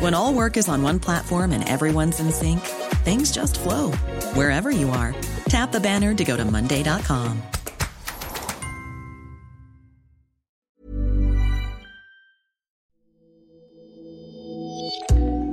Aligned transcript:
When 0.00 0.14
all 0.14 0.34
work 0.34 0.56
is 0.56 0.68
on 0.68 0.82
one 0.82 0.98
platform 0.98 1.52
and 1.52 1.68
everyone's 1.68 2.18
in 2.18 2.32
sync, 2.32 2.60
things 3.04 3.30
just 3.30 3.60
flow 3.60 3.92
wherever 4.34 4.70
you 4.70 4.90
are. 4.90 5.14
Tap 5.48 5.72
the 5.72 5.80
banner 5.80 6.14
to 6.14 6.24
go 6.24 6.36
to 6.36 6.44
Monday.com. 6.44 7.42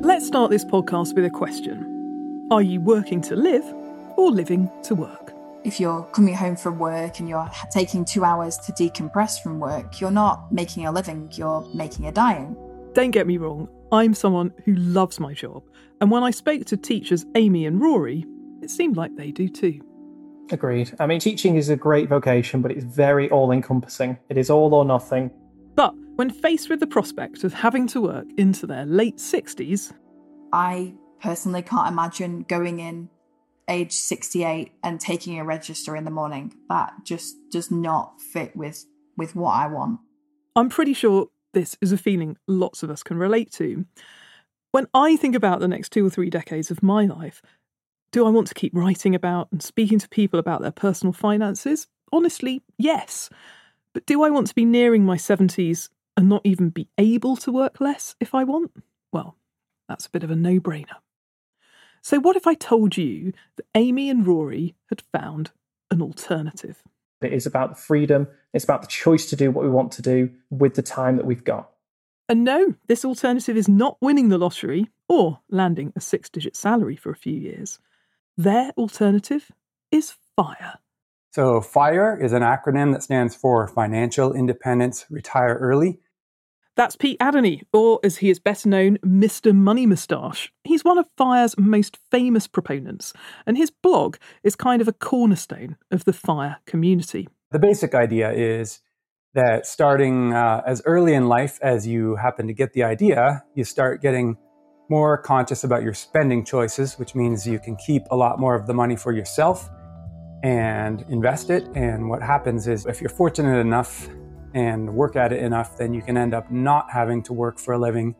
Let's 0.03 0.25
start 0.25 0.49
this 0.49 0.66
podcast 0.66 1.16
with 1.16 1.25
a 1.25 1.29
question 1.29 2.47
Are 2.51 2.61
you 2.61 2.81
working 2.81 3.21
to 3.21 3.35
live 3.35 3.63
or 4.17 4.31
living 4.31 4.69
to 4.83 4.95
work? 4.95 5.33
If 5.63 5.79
you're 5.79 6.03
coming 6.13 6.33
home 6.33 6.55
from 6.55 6.79
work 6.79 7.19
and 7.19 7.29
you're 7.29 7.49
taking 7.71 8.03
two 8.03 8.23
hours 8.25 8.57
to 8.57 8.71
decompress 8.71 9.39
from 9.44 9.59
work, 9.59 10.01
you're 10.01 10.09
not 10.09 10.51
making 10.51 10.88
a 10.88 10.91
living, 10.91 11.29
you're 11.33 11.63
making 11.75 12.07
a 12.07 12.11
dying. 12.11 12.55
Don't 12.94 13.11
get 13.11 13.27
me 13.27 13.38
wrong, 13.38 13.69
I'm 13.92 14.14
someone 14.14 14.53
who 14.66 14.73
loves 14.75 15.20
my 15.20 15.34
job, 15.34 15.64
and 16.00 16.09
when 16.09 16.23
I 16.23 16.31
spoke 16.31 16.66
to 16.66 16.78
teachers 16.78 17.25
Amy 17.36 17.66
and 17.66 17.81
Rory, 17.81 18.25
it 18.61 18.70
seemed 18.70 18.95
like 18.95 19.16
they 19.16 19.31
do 19.31 19.50
too. 19.50 19.81
Agreed. 20.52 20.94
I 21.00 21.08
mean, 21.08 21.20
teaching 21.20 21.56
is 21.56 21.70
a 21.70 21.75
great 21.75 22.09
vocation, 22.09 22.62
but 22.62 22.72
it's 22.72 22.84
very 22.84 23.30
all 23.30 23.52
encompassing. 23.52 24.17
It 24.30 24.38
is 24.38 24.50
all 24.50 24.73
or 24.73 24.86
nothing. 24.86 25.31
But 25.75 25.94
when 26.16 26.30
faced 26.30 26.69
with 26.69 26.80
the 26.80 26.88
prospect 26.88 27.44
of 27.44 27.53
having 27.53 27.88
to 27.88 28.02
work 28.02 28.28
into 28.38 28.66
their 28.66 28.86
late 28.86 29.17
60s, 29.17 29.94
I 30.53 30.94
personally 31.22 31.62
can't 31.62 31.88
imagine 31.88 32.45
going 32.47 32.80
in 32.80 33.09
age 33.69 33.94
68 33.94 34.72
and 34.84 35.00
taking 35.00 35.39
a 35.39 35.45
register 35.45 35.95
in 35.95 36.03
the 36.03 36.12
morning. 36.12 36.53
That 36.69 36.94
just 37.06 37.36
does 37.52 37.72
not 37.72 38.22
fit 38.22 38.56
with 38.56 38.86
with 39.17 39.36
what 39.36 39.52
I 39.52 39.67
want. 39.67 40.00
I'm 40.56 40.69
pretty 40.69 40.94
sure 40.94 41.28
this 41.53 41.77
is 41.81 41.91
a 41.91 41.97
feeling 41.97 42.38
lots 42.47 42.83
of 42.83 42.89
us 42.89 43.03
can 43.03 43.17
relate 43.17 43.52
to. 43.53 43.85
When 44.71 44.88
I 44.94 45.16
think 45.16 45.35
about 45.35 45.59
the 45.59 45.67
next 45.67 45.89
two 45.89 46.05
or 46.05 46.09
three 46.09 46.30
decades 46.30 46.71
of 46.71 46.81
my 46.81 47.05
life, 47.05 47.41
do 48.11 48.25
I 48.25 48.30
want 48.30 48.47
to 48.47 48.53
keep 48.53 48.75
writing 48.75 49.16
about 49.16 49.49
and 49.52 49.61
speaking 49.61 49.99
to 49.99 50.09
people 50.09 50.39
about 50.39 50.61
their 50.61 50.72
personal 50.72 51.13
finances? 51.13 51.88
Honestly, 52.11 52.61
yes. 52.77 53.29
But 53.94 54.06
do 54.06 54.23
I 54.23 54.29
want 54.29 54.47
to 54.47 54.56
be 54.56 54.66
nearing 54.66 55.06
my 55.06 55.17
70s 55.17 55.89
and 56.17 56.29
not 56.29 56.41
even 56.44 56.69
be 56.69 56.88
able 56.97 57.35
to 57.38 57.51
work 57.51 57.79
less 57.79 58.16
if 58.19 58.35
I 58.35 58.44
want? 58.44 58.72
Well, 59.12 59.35
that's 59.88 60.06
a 60.06 60.09
bit 60.09 60.23
of 60.23 60.31
a 60.31 60.35
no 60.35 60.59
brainer. 60.59 60.97
So, 62.01 62.19
what 62.19 62.35
if 62.35 62.47
I 62.47 62.56
told 62.56 62.97
you 62.97 63.33
that 63.57 63.66
Amy 63.75 64.09
and 64.09 64.25
Rory 64.25 64.75
had 64.89 65.03
found 65.13 65.51
an 65.89 66.01
alternative? 66.01 66.81
It 67.21 67.33
is 67.33 67.45
about 67.45 67.69
the 67.69 67.81
freedom, 67.81 68.27
it's 68.53 68.63
about 68.63 68.81
the 68.81 68.87
choice 68.87 69.29
to 69.29 69.35
do 69.35 69.51
what 69.51 69.63
we 69.63 69.69
want 69.69 69.91
to 69.93 70.01
do 70.01 70.31
with 70.49 70.75
the 70.75 70.81
time 70.81 71.17
that 71.17 71.25
we've 71.25 71.43
got. 71.43 71.69
And 72.27 72.43
no, 72.43 72.75
this 72.87 73.03
alternative 73.03 73.57
is 73.57 73.67
not 73.67 73.97
winning 74.01 74.29
the 74.29 74.37
lottery 74.37 74.89
or 75.09 75.39
landing 75.49 75.91
a 75.95 76.01
six 76.01 76.29
digit 76.29 76.55
salary 76.55 76.95
for 76.95 77.11
a 77.11 77.15
few 77.15 77.33
years. 77.33 77.79
Their 78.37 78.71
alternative 78.77 79.51
is 79.91 80.13
FIRE. 80.35 80.79
So, 81.33 81.61
FIRE 81.61 82.17
is 82.21 82.33
an 82.33 82.41
acronym 82.41 82.93
that 82.93 83.03
stands 83.03 83.35
for 83.35 83.67
Financial 83.67 84.33
Independence 84.33 85.05
Retire 85.09 85.57
Early. 85.59 85.99
That's 86.77 86.95
Pete 86.95 87.19
Adeney, 87.19 87.63
or 87.73 87.99
as 88.01 88.17
he 88.17 88.29
is 88.29 88.39
better 88.39 88.69
known, 88.69 88.97
Mr. 88.99 89.53
Money 89.53 89.85
Mustache. 89.85 90.53
He's 90.63 90.85
one 90.85 90.97
of 90.97 91.05
FIRE's 91.17 91.57
most 91.57 91.97
famous 92.09 92.47
proponents, 92.47 93.11
and 93.45 93.57
his 93.57 93.69
blog 93.69 94.15
is 94.41 94.55
kind 94.55 94.81
of 94.81 94.87
a 94.87 94.93
cornerstone 94.93 95.75
of 95.91 96.05
the 96.05 96.13
FIRE 96.13 96.57
community. 96.65 97.27
The 97.51 97.59
basic 97.59 97.93
idea 97.93 98.31
is 98.31 98.79
that 99.33 99.65
starting 99.65 100.33
uh, 100.33 100.61
as 100.65 100.81
early 100.85 101.13
in 101.13 101.27
life 101.27 101.59
as 101.61 101.85
you 101.85 102.15
happen 102.15 102.47
to 102.47 102.53
get 102.53 102.71
the 102.71 102.83
idea, 102.83 103.43
you 103.53 103.65
start 103.65 104.01
getting 104.01 104.38
more 104.89 105.17
conscious 105.17 105.65
about 105.65 105.83
your 105.83 105.93
spending 105.93 106.45
choices, 106.45 106.97
which 106.97 107.15
means 107.15 107.45
you 107.45 107.59
can 107.59 107.75
keep 107.75 108.03
a 108.11 108.15
lot 108.15 108.39
more 108.39 108.55
of 108.55 108.65
the 108.65 108.73
money 108.73 108.95
for 108.95 109.11
yourself 109.11 109.69
and 110.43 111.05
invest 111.09 111.49
it. 111.49 111.65
And 111.75 112.09
what 112.09 112.21
happens 112.21 112.67
is, 112.67 112.85
if 112.85 113.01
you're 113.01 113.09
fortunate 113.09 113.57
enough 113.59 114.09
and 114.53 114.94
work 114.94 115.16
at 115.16 115.31
it 115.31 115.41
enough, 115.44 115.78
then 115.78 115.94
you 115.94 116.01
can 116.01 116.17
end 116.17 116.34
up 116.34 116.51
not 116.51 116.89
having 116.91 117.23
to 117.23 117.34
work 117.34 117.59
for 117.59 117.73
a 117.73 117.78
living 117.78 118.16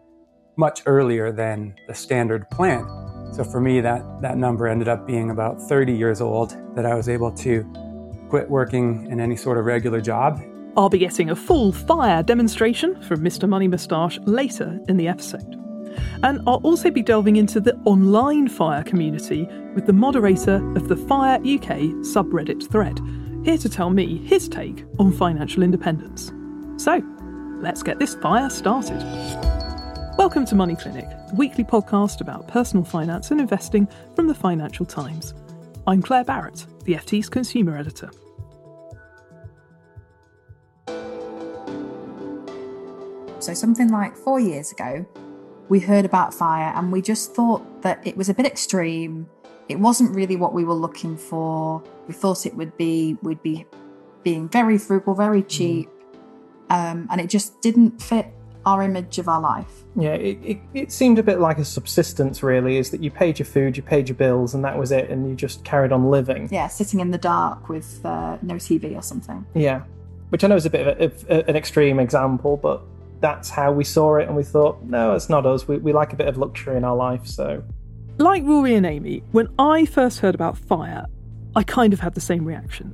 much 0.58 0.82
earlier 0.86 1.32
than 1.32 1.76
the 1.88 1.94
standard 1.94 2.50
plan. 2.50 2.86
So 3.34 3.44
for 3.44 3.62
me, 3.62 3.82
that, 3.82 4.04
that 4.22 4.38
number 4.38 4.68
ended 4.68 4.88
up 4.88 5.08
being 5.08 5.30
about 5.30 5.62
30 5.62 5.94
years 5.94 6.22
old 6.22 6.56
that 6.76 6.86
I 6.86 6.94
was 6.96 7.08
able 7.08 7.32
to 7.38 7.64
quit 8.30 8.50
working 8.50 9.08
in 9.10 9.20
any 9.20 9.36
sort 9.36 9.58
of 9.58 9.66
regular 9.66 10.02
job. 10.02 10.42
I'll 10.78 10.90
be 10.90 11.00
getting 11.00 11.30
a 11.30 11.36
full 11.36 11.72
fire 11.72 12.24
demonstration 12.24 13.02
from 13.04 13.22
Mr. 13.22 13.48
Money 13.48 13.68
Mustache 13.68 14.20
later 14.26 14.80
in 14.88 14.98
the 14.98 15.08
episode. 15.08 15.58
And 16.24 16.42
I'll 16.48 16.62
also 16.64 16.90
be 16.90 17.02
delving 17.02 17.36
into 17.36 17.60
the 17.60 17.76
online 17.86 18.48
fire 18.48 18.84
community 18.84 19.48
with 19.76 19.86
the 19.86 19.94
moderator 19.94 20.56
of 20.76 20.88
the 20.88 20.96
Fire 20.96 21.36
UK 21.40 22.00
subreddit 22.04 22.70
thread, 22.72 23.00
here 23.44 23.58
to 23.58 23.70
tell 23.70 23.90
me 23.90 24.18
his 24.28 24.48
take 24.48 24.86
on 25.00 25.12
financial 25.12 25.64
independence. 25.64 26.32
So, 26.78 27.02
let's 27.60 27.82
get 27.82 27.98
this 27.98 28.14
fire 28.16 28.50
started. 28.52 29.00
Welcome 30.16 30.46
to 30.46 30.56
Money 30.56 30.76
Clinic, 30.76 31.06
a 31.06 31.36
weekly 31.36 31.64
podcast 31.64 32.22
about 32.22 32.48
personal 32.48 32.86
finance 32.86 33.32
and 33.32 33.42
investing 33.42 33.88
from 34.16 34.28
the 34.28 34.36
Financial 34.36 34.86
Times. 34.86 35.34
I'm 35.88 36.04
Claire 36.04 36.24
Barrett, 36.24 36.68
the 36.84 36.94
FT's 36.94 37.30
consumer 37.30 37.76
editor. 37.76 38.12
So, 43.40 43.56
something 43.56 43.90
like 43.90 44.16
four 44.16 44.40
years 44.40 44.72
ago, 44.72 45.04
we 45.68 45.80
heard 45.80 46.06
about 46.06 46.32
fire 46.32 46.72
and 46.76 46.92
we 46.92 47.02
just 47.02 47.34
thought 47.34 47.82
that 47.82 48.06
it 48.06 48.16
was 48.16 48.30
a 48.30 48.36
bit 48.36 48.46
extreme. 48.46 49.28
It 49.68 49.80
wasn't 49.80 50.16
really 50.16 50.36
what 50.36 50.54
we 50.54 50.64
were 50.64 50.76
looking 50.76 51.18
for. 51.18 51.82
We 52.12 52.18
thought 52.18 52.46
it 52.46 52.54
would 52.58 52.76
be, 52.76 53.18
we'd 53.22 53.42
be 53.42 53.66
being 54.22 54.50
very 54.50 54.78
frugal, 54.78 55.16
very 55.16 55.44
cheap, 55.44 55.90
um, 56.70 57.08
and 57.10 57.22
it 57.22 57.30
just 57.30 57.62
didn't 57.62 58.02
fit 58.02 58.26
our 58.66 58.84
image 58.84 59.18
of 59.18 59.30
our 59.30 59.40
life. 59.40 59.86
Yeah, 59.96 60.16
it, 60.16 60.38
it, 60.44 60.60
it 60.74 60.92
seemed 60.92 61.20
a 61.20 61.24
bit 61.24 61.40
like 61.40 61.58
a 61.58 61.64
subsistence, 61.64 62.44
really, 62.44 62.76
is 62.76 62.92
that 62.92 63.02
you 63.02 63.12
paid 63.12 63.40
your 63.40 63.46
food, 63.46 63.78
you 63.78 63.84
paid 63.84 64.10
your 64.10 64.18
bills, 64.18 64.54
and 64.54 64.62
that 64.66 64.78
was 64.78 64.92
it, 64.92 65.10
and 65.10 65.30
you 65.30 65.36
just 65.38 65.64
carried 65.64 65.94
on 65.94 66.12
living. 66.12 66.50
Yeah, 66.52 66.68
sitting 66.68 67.00
in 67.00 67.12
the 67.12 67.18
dark 67.18 67.70
with 67.70 68.06
uh, 68.06 68.38
no 68.42 68.56
TV 68.56 68.98
or 68.98 69.02
something. 69.02 69.46
Yeah, 69.54 69.84
which 70.32 70.44
I 70.44 70.50
know 70.50 70.58
is 70.58 70.66
a 70.66 70.70
bit 70.70 70.86
of, 70.86 71.00
a, 71.00 71.06
of 71.06 71.26
a, 71.30 71.50
an 71.50 71.56
extreme 71.56 71.98
example, 71.98 72.58
but 72.58 72.82
that's 73.22 73.50
how 73.50 73.72
we 73.72 73.86
saw 73.86 74.18
it, 74.18 74.28
and 74.28 74.36
we 74.36 74.44
thought, 74.44 74.84
no, 74.84 75.16
it's 75.16 75.30
not 75.30 75.46
us. 75.46 75.66
We, 75.66 75.78
we 75.78 75.94
like 75.94 76.12
a 76.12 76.18
bit 76.18 76.28
of 76.28 76.38
luxury 76.38 76.76
in 76.76 76.84
our 76.84 76.96
life, 76.98 77.26
so. 77.26 77.64
Like 78.18 78.44
Rory 78.44 78.76
and 78.76 78.86
Amy, 78.86 79.24
when 79.32 79.48
I 79.58 79.86
first 79.86 80.20
heard 80.20 80.36
about 80.36 80.58
fire, 80.58 81.06
I 81.56 81.64
kind 81.64 81.94
of 81.94 82.00
had 82.00 82.14
the 82.14 82.22
same 82.22 82.46
reaction. 82.46 82.94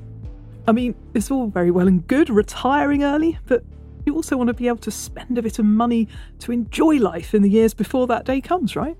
I 0.68 0.72
mean, 0.72 0.96
it's 1.14 1.32
all 1.32 1.48
very 1.48 1.72
well 1.72 1.88
and 1.88 2.06
good 2.08 2.30
retiring 2.30 3.04
early, 3.04 3.40
but 3.46 3.64
you 4.06 4.16
also 4.16 4.36
want 4.36 4.48
to 4.48 4.54
be 4.54 4.68
able 4.68 4.78
to 4.78 4.92
spend 4.92 5.38
a 5.38 5.42
bit 5.42 5.60
of 5.60 5.66
money 5.66 6.08
to 6.40 6.52
enjoy 6.52 6.96
life 6.98 7.34
in 7.34 7.42
the 7.42 7.50
years 7.50 7.74
before 7.74 8.08
that 8.08 8.26
day 8.26 8.42
comes, 8.42 8.76
right? 8.76 8.98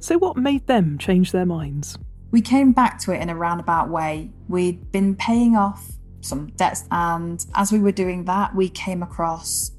So, 0.00 0.18
what 0.18 0.36
made 0.36 0.66
them 0.66 0.98
change 0.98 1.32
their 1.32 1.46
minds? 1.46 1.98
We 2.30 2.40
came 2.40 2.72
back 2.72 2.98
to 3.00 3.12
it 3.12 3.20
in 3.20 3.30
a 3.30 3.34
roundabout 3.34 3.88
way. 3.88 4.30
We'd 4.48 4.92
been 4.92 5.16
paying 5.16 5.56
off 5.56 5.92
some 6.20 6.48
debts, 6.56 6.84
and 6.90 7.44
as 7.54 7.72
we 7.72 7.78
were 7.78 7.92
doing 7.92 8.24
that, 8.26 8.54
we 8.54 8.68
came 8.68 9.02
across 9.02 9.72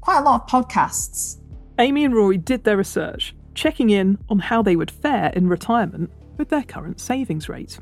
quite 0.00 0.18
a 0.18 0.22
lot 0.22 0.42
of 0.42 0.48
podcasts. 0.48 1.38
Amy 1.78 2.04
and 2.04 2.14
Rory 2.14 2.38
did 2.38 2.64
their 2.64 2.76
research 2.76 3.34
checking 3.54 3.90
in 3.90 4.18
on 4.28 4.38
how 4.38 4.62
they 4.62 4.76
would 4.76 4.90
fare 4.90 5.30
in 5.34 5.48
retirement 5.48 6.10
with 6.38 6.48
their 6.48 6.62
current 6.62 7.00
savings 7.00 7.48
rate. 7.48 7.78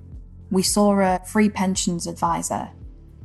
We 0.50 0.62
saw 0.62 0.98
a 1.00 1.20
free 1.26 1.48
pensions 1.48 2.06
advisor 2.06 2.70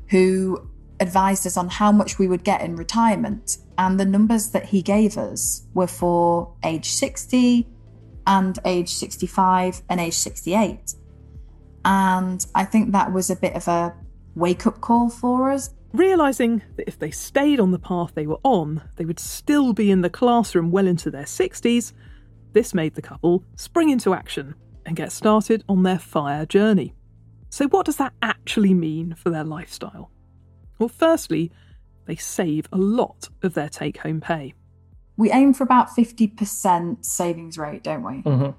who 0.10 0.69
advised 1.00 1.45
us 1.45 1.57
on 1.57 1.69
how 1.69 1.92
much 1.92 2.19
we 2.19 2.27
would 2.27 2.44
get 2.44 2.62
in 2.62 2.75
retirement, 2.75 3.57
and 3.77 4.00
the 4.00 4.06
numbers 4.06 4.51
that 4.51 4.66
he 4.66 4.81
gave 4.81 5.18
us 5.18 5.66
were 5.74 5.88
for 5.88 6.54
age 6.63 6.89
60 6.89 7.68
and 8.27 8.57
age 8.66 8.89
65 8.94 9.81
and 9.89 10.00
age 10.00 10.13
68. 10.13 10.95
And 11.83 12.45
I 12.56 12.66
think 12.66 12.92
that 12.92 13.12
was 13.12 13.30
a 13.30 13.36
bit 13.36 13.54
of 13.54 13.68
a 13.68 13.94
wake 14.36 14.66
up 14.66 14.81
call 14.81 15.10
for 15.10 15.51
us. 15.51 15.72
Realising 15.94 16.62
that 16.75 16.88
if 16.88 16.98
they 17.00 17.12
stayed 17.12 17.60
on 17.60 17.72
the 17.72 17.80
path 17.80 18.13
they 18.16 18.27
were 18.27 18.39
on, 18.44 18.81
they 18.95 19.06
would 19.06 19.19
still 19.19 19.72
be 19.72 19.92
in 19.92 20.01
the 20.01 20.10
classroom 20.10 20.72
well 20.72 20.88
into 20.88 21.12
their 21.12 21.24
60s, 21.24 21.94
this 22.54 22.74
made 22.74 22.95
the 22.95 23.01
couple 23.01 23.44
spring 23.56 23.89
into 23.89 24.13
action 24.13 24.56
and 24.86 24.95
get 24.95 25.12
started 25.12 25.63
on 25.69 25.83
their 25.83 26.00
fire 26.00 26.45
journey. 26.45 26.94
So, 27.55 27.69
what 27.69 27.85
does 27.85 27.95
that 27.95 28.11
actually 28.21 28.73
mean 28.73 29.15
for 29.15 29.29
their 29.29 29.45
lifestyle? 29.45 30.11
Well, 30.77 30.89
firstly, 30.89 31.53
they 32.03 32.17
save 32.17 32.67
a 32.69 32.77
lot 32.77 33.29
of 33.43 33.53
their 33.53 33.69
take 33.69 33.99
home 33.99 34.19
pay. 34.19 34.55
We 35.15 35.31
aim 35.31 35.53
for 35.53 35.63
about 35.63 35.87
50% 35.87 37.05
savings 37.05 37.57
rate, 37.57 37.81
don't 37.81 38.03
we? 38.03 38.23
Mm-hmm. 38.23 38.49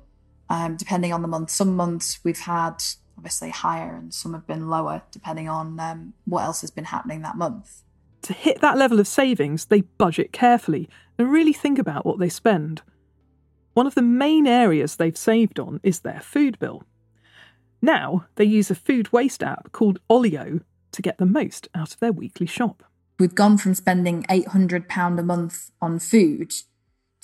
Um, 0.48 0.76
depending 0.78 1.12
on 1.12 1.20
the 1.20 1.28
month. 1.28 1.50
Some 1.50 1.76
months 1.76 2.20
we've 2.24 2.38
had 2.38 2.82
obviously 3.18 3.50
higher 3.50 3.94
and 3.94 4.14
some 4.14 4.32
have 4.32 4.46
been 4.46 4.70
lower, 4.70 5.02
depending 5.10 5.46
on 5.46 5.78
um, 5.78 6.14
what 6.24 6.44
else 6.44 6.62
has 6.62 6.70
been 6.70 6.84
happening 6.84 7.20
that 7.20 7.36
month. 7.36 7.82
To 8.22 8.32
hit 8.32 8.62
that 8.62 8.78
level 8.78 8.98
of 8.98 9.06
savings, 9.06 9.66
they 9.66 9.82
budget 9.82 10.32
carefully 10.32 10.88
and 11.18 11.30
really 11.30 11.52
think 11.52 11.78
about 11.78 12.06
what 12.06 12.18
they 12.18 12.30
spend. 12.30 12.80
One 13.74 13.86
of 13.86 13.94
the 13.94 14.00
main 14.00 14.46
areas 14.46 14.96
they've 14.96 15.18
saved 15.18 15.60
on 15.60 15.80
is 15.82 16.00
their 16.00 16.20
food 16.20 16.58
bill. 16.58 16.82
Now 17.86 18.26
they 18.34 18.44
use 18.44 18.68
a 18.68 18.74
food 18.74 19.12
waste 19.12 19.44
app 19.44 19.70
called 19.70 20.00
Olio 20.10 20.58
to 20.90 21.02
get 21.02 21.18
the 21.18 21.24
most 21.24 21.68
out 21.72 21.94
of 21.94 22.00
their 22.00 22.10
weekly 22.10 22.46
shop. 22.46 22.82
We've 23.20 23.34
gone 23.34 23.58
from 23.58 23.74
spending 23.74 24.24
£800 24.24 25.20
a 25.20 25.22
month 25.22 25.70
on 25.80 26.00
food 26.00 26.52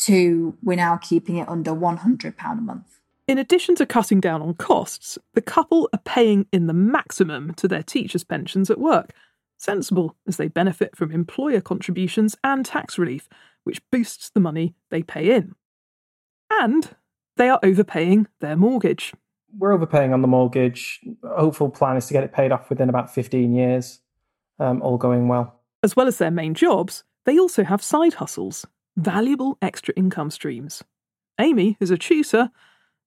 to 0.05 0.57
we're 0.63 0.77
now 0.77 0.99
keeping 0.99 1.39
it 1.39 1.49
under 1.49 1.73
£100 1.73 2.53
a 2.53 2.61
month. 2.61 3.01
In 3.27 3.39
addition 3.39 3.75
to 3.75 3.87
cutting 3.87 4.21
down 4.21 4.41
on 4.41 4.55
costs, 4.55 5.19
the 5.35 5.43
couple 5.43 5.91
are 5.93 5.99
paying 6.05 6.47
in 6.53 6.69
the 6.69 6.73
maximum 6.73 7.55
to 7.55 7.67
their 7.67 7.83
teachers' 7.83 8.23
pensions 8.23 8.71
at 8.71 8.79
work. 8.79 9.13
Sensible, 9.59 10.15
as 10.29 10.37
they 10.37 10.47
benefit 10.47 10.97
from 10.97 11.11
employer 11.11 11.61
contributions 11.61 12.37
and 12.45 12.65
tax 12.65 12.99
relief, 12.99 13.29
which 13.65 13.83
boosts 13.91 14.31
the 14.31 14.39
money 14.39 14.77
they 14.91 15.03
pay 15.03 15.35
in. 15.35 15.57
And 16.51 16.95
they 17.37 17.49
are 17.49 17.59
overpaying 17.65 18.29
their 18.39 18.55
mortgage. 18.55 19.13
We're 19.59 19.73
overpaying 19.73 20.13
on 20.13 20.23
the 20.23 20.29
mortgage. 20.29 21.01
Hopeful 21.25 21.71
plan 21.71 21.97
is 21.97 22.07
to 22.07 22.13
get 22.13 22.25
it 22.25 22.33
paid 22.33 22.53
off 22.53 22.71
within 22.71 22.89
about 22.89 23.15
15 23.15 23.55
years, 23.55 24.01
um, 24.59 24.81
all 24.83 24.97
going 24.97 25.29
well. 25.29 25.61
As 25.83 25.97
well 25.97 26.07
as 26.07 26.19
their 26.19 26.31
main 26.31 26.55
jobs, 26.55 27.05
they 27.25 27.39
also 27.39 27.65
have 27.65 27.83
side 27.83 28.15
hustles, 28.15 28.67
valuable 28.97 29.59
extra 29.61 29.93
income 29.97 30.31
streams. 30.31 30.83
Amy 31.39 31.77
is 31.81 31.91
a 31.91 31.99
tutor 31.99 32.51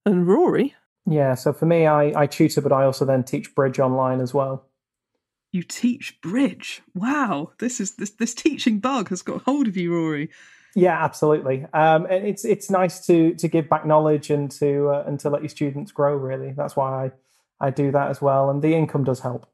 and 0.05 0.27
Rory? 0.27 0.75
Yeah, 1.07 1.35
so 1.35 1.53
for 1.53 1.65
me, 1.65 1.85
I, 1.85 2.21
I 2.23 2.27
tutor, 2.27 2.61
but 2.61 2.71
I 2.71 2.83
also 2.83 3.05
then 3.05 3.23
teach 3.23 3.53
bridge 3.53 3.79
online 3.79 4.19
as 4.21 4.33
well. 4.33 4.65
You 5.51 5.63
teach 5.63 6.19
bridge? 6.21 6.81
Wow, 6.93 7.51
this 7.59 7.79
is 7.79 7.95
this 7.95 8.09
this 8.09 8.33
teaching 8.33 8.79
bug 8.79 9.09
has 9.09 9.21
got 9.21 9.43
hold 9.43 9.67
of 9.67 9.77
you, 9.77 9.93
Rory. 9.93 10.29
Yeah, 10.75 11.01
absolutely. 11.01 11.65
Um, 11.73 12.05
and 12.05 12.27
it's 12.27 12.43
it's 12.43 12.69
nice 12.69 13.05
to 13.07 13.33
to 13.35 13.47
give 13.47 13.69
back 13.69 13.85
knowledge 13.85 14.29
and 14.29 14.51
to 14.51 14.89
uh, 14.89 15.03
and 15.07 15.19
to 15.21 15.29
let 15.29 15.41
your 15.41 15.49
students 15.49 15.91
grow. 15.91 16.15
Really, 16.15 16.51
that's 16.51 16.75
why 16.75 17.05
I 17.05 17.11
I 17.67 17.69
do 17.69 17.91
that 17.91 18.09
as 18.09 18.21
well, 18.21 18.49
and 18.49 18.61
the 18.61 18.75
income 18.75 19.05
does 19.05 19.21
help. 19.21 19.47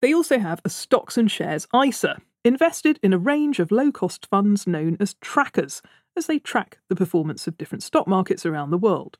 They 0.00 0.14
also 0.14 0.38
have 0.38 0.60
a 0.64 0.70
stocks 0.70 1.18
and 1.18 1.30
shares 1.30 1.68
ISA, 1.74 2.20
invested 2.44 2.98
in 3.02 3.12
a 3.12 3.18
range 3.18 3.60
of 3.60 3.70
low 3.70 3.92
cost 3.92 4.26
funds 4.26 4.66
known 4.66 4.96
as 4.98 5.14
trackers, 5.20 5.82
as 6.16 6.26
they 6.26 6.38
track 6.38 6.78
the 6.88 6.96
performance 6.96 7.46
of 7.46 7.58
different 7.58 7.82
stock 7.82 8.08
markets 8.08 8.46
around 8.46 8.70
the 8.70 8.78
world. 8.78 9.18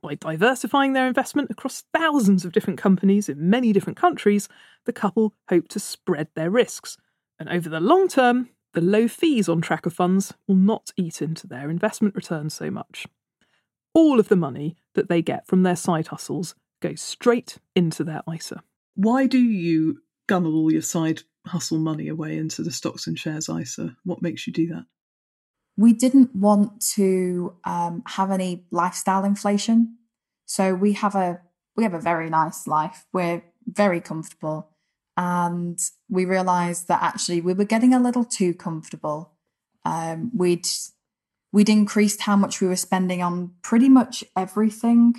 By 0.00 0.14
diversifying 0.14 0.92
their 0.92 1.08
investment 1.08 1.50
across 1.50 1.84
thousands 1.92 2.44
of 2.44 2.52
different 2.52 2.78
companies 2.78 3.28
in 3.28 3.50
many 3.50 3.72
different 3.72 3.98
countries, 3.98 4.48
the 4.84 4.92
couple 4.92 5.34
hope 5.48 5.66
to 5.68 5.80
spread 5.80 6.28
their 6.34 6.50
risks. 6.50 6.96
And 7.40 7.48
over 7.48 7.68
the 7.68 7.80
long 7.80 8.06
term, 8.06 8.48
the 8.78 8.84
low 8.84 9.08
fees 9.08 9.48
on 9.48 9.60
tracker 9.60 9.90
funds 9.90 10.34
will 10.46 10.54
not 10.54 10.92
eat 10.96 11.20
into 11.20 11.46
their 11.46 11.70
investment 11.70 12.14
returns 12.14 12.54
so 12.54 12.70
much. 12.70 13.06
All 13.94 14.20
of 14.20 14.28
the 14.28 14.36
money 14.36 14.76
that 14.94 15.08
they 15.08 15.22
get 15.22 15.46
from 15.46 15.64
their 15.64 15.76
side 15.76 16.08
hustles 16.08 16.54
goes 16.80 17.00
straight 17.00 17.58
into 17.74 18.04
their 18.04 18.22
ISA. 18.32 18.62
Why 18.94 19.26
do 19.26 19.38
you 19.38 20.02
gunnel 20.28 20.54
all 20.54 20.72
your 20.72 20.82
side 20.82 21.22
hustle 21.46 21.78
money 21.78 22.08
away 22.08 22.36
into 22.36 22.62
the 22.62 22.70
stocks 22.70 23.06
and 23.06 23.18
shares 23.18 23.48
ISA? 23.48 23.96
What 24.04 24.22
makes 24.22 24.46
you 24.46 24.52
do 24.52 24.68
that? 24.68 24.84
we 25.78 25.92
didn't 25.92 26.34
want 26.34 26.80
to 26.94 27.54
um, 27.64 28.02
have 28.04 28.32
any 28.32 28.64
lifestyle 28.72 29.24
inflation. 29.24 29.96
So 30.44 30.74
we 30.74 30.94
have 30.94 31.14
a 31.14 31.40
we 31.76 31.84
have 31.84 31.94
a 31.94 32.00
very 32.00 32.28
nice 32.28 32.66
life. 32.66 33.06
We're 33.12 33.44
very 33.64 34.00
comfortable, 34.00 34.70
and 35.16 35.78
we 36.08 36.24
realised 36.24 36.88
that 36.88 37.02
actually 37.02 37.40
we 37.40 37.54
were 37.54 37.64
getting 37.64 37.94
a 37.94 38.00
little 38.00 38.24
too 38.24 38.54
comfortable. 38.54 39.32
Um, 39.84 40.30
we'd 40.34 40.66
we'd 41.52 41.68
increased 41.68 42.22
how 42.22 42.36
much 42.36 42.60
we 42.60 42.68
were 42.68 42.76
spending 42.76 43.22
on 43.22 43.52
pretty 43.62 43.88
much 43.88 44.24
everything, 44.36 45.14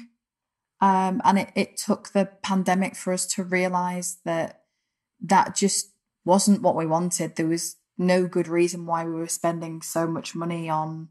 um, 0.82 1.22
and 1.24 1.40
it, 1.40 1.52
it 1.56 1.78
took 1.78 2.10
the 2.10 2.30
pandemic 2.44 2.96
for 2.96 3.14
us 3.14 3.26
to 3.28 3.44
realise 3.44 4.18
that 4.26 4.64
that 5.22 5.56
just 5.56 5.92
wasn't 6.26 6.62
what 6.62 6.76
we 6.76 6.86
wanted. 6.86 7.36
There 7.36 7.48
was 7.48 7.78
no 7.98 8.28
good 8.28 8.48
reason 8.48 8.86
why 8.86 9.04
we 9.06 9.12
were 9.12 9.28
spending 9.28 9.82
so 9.82 10.08
much 10.08 10.36
money 10.36 10.70
on 10.70 11.10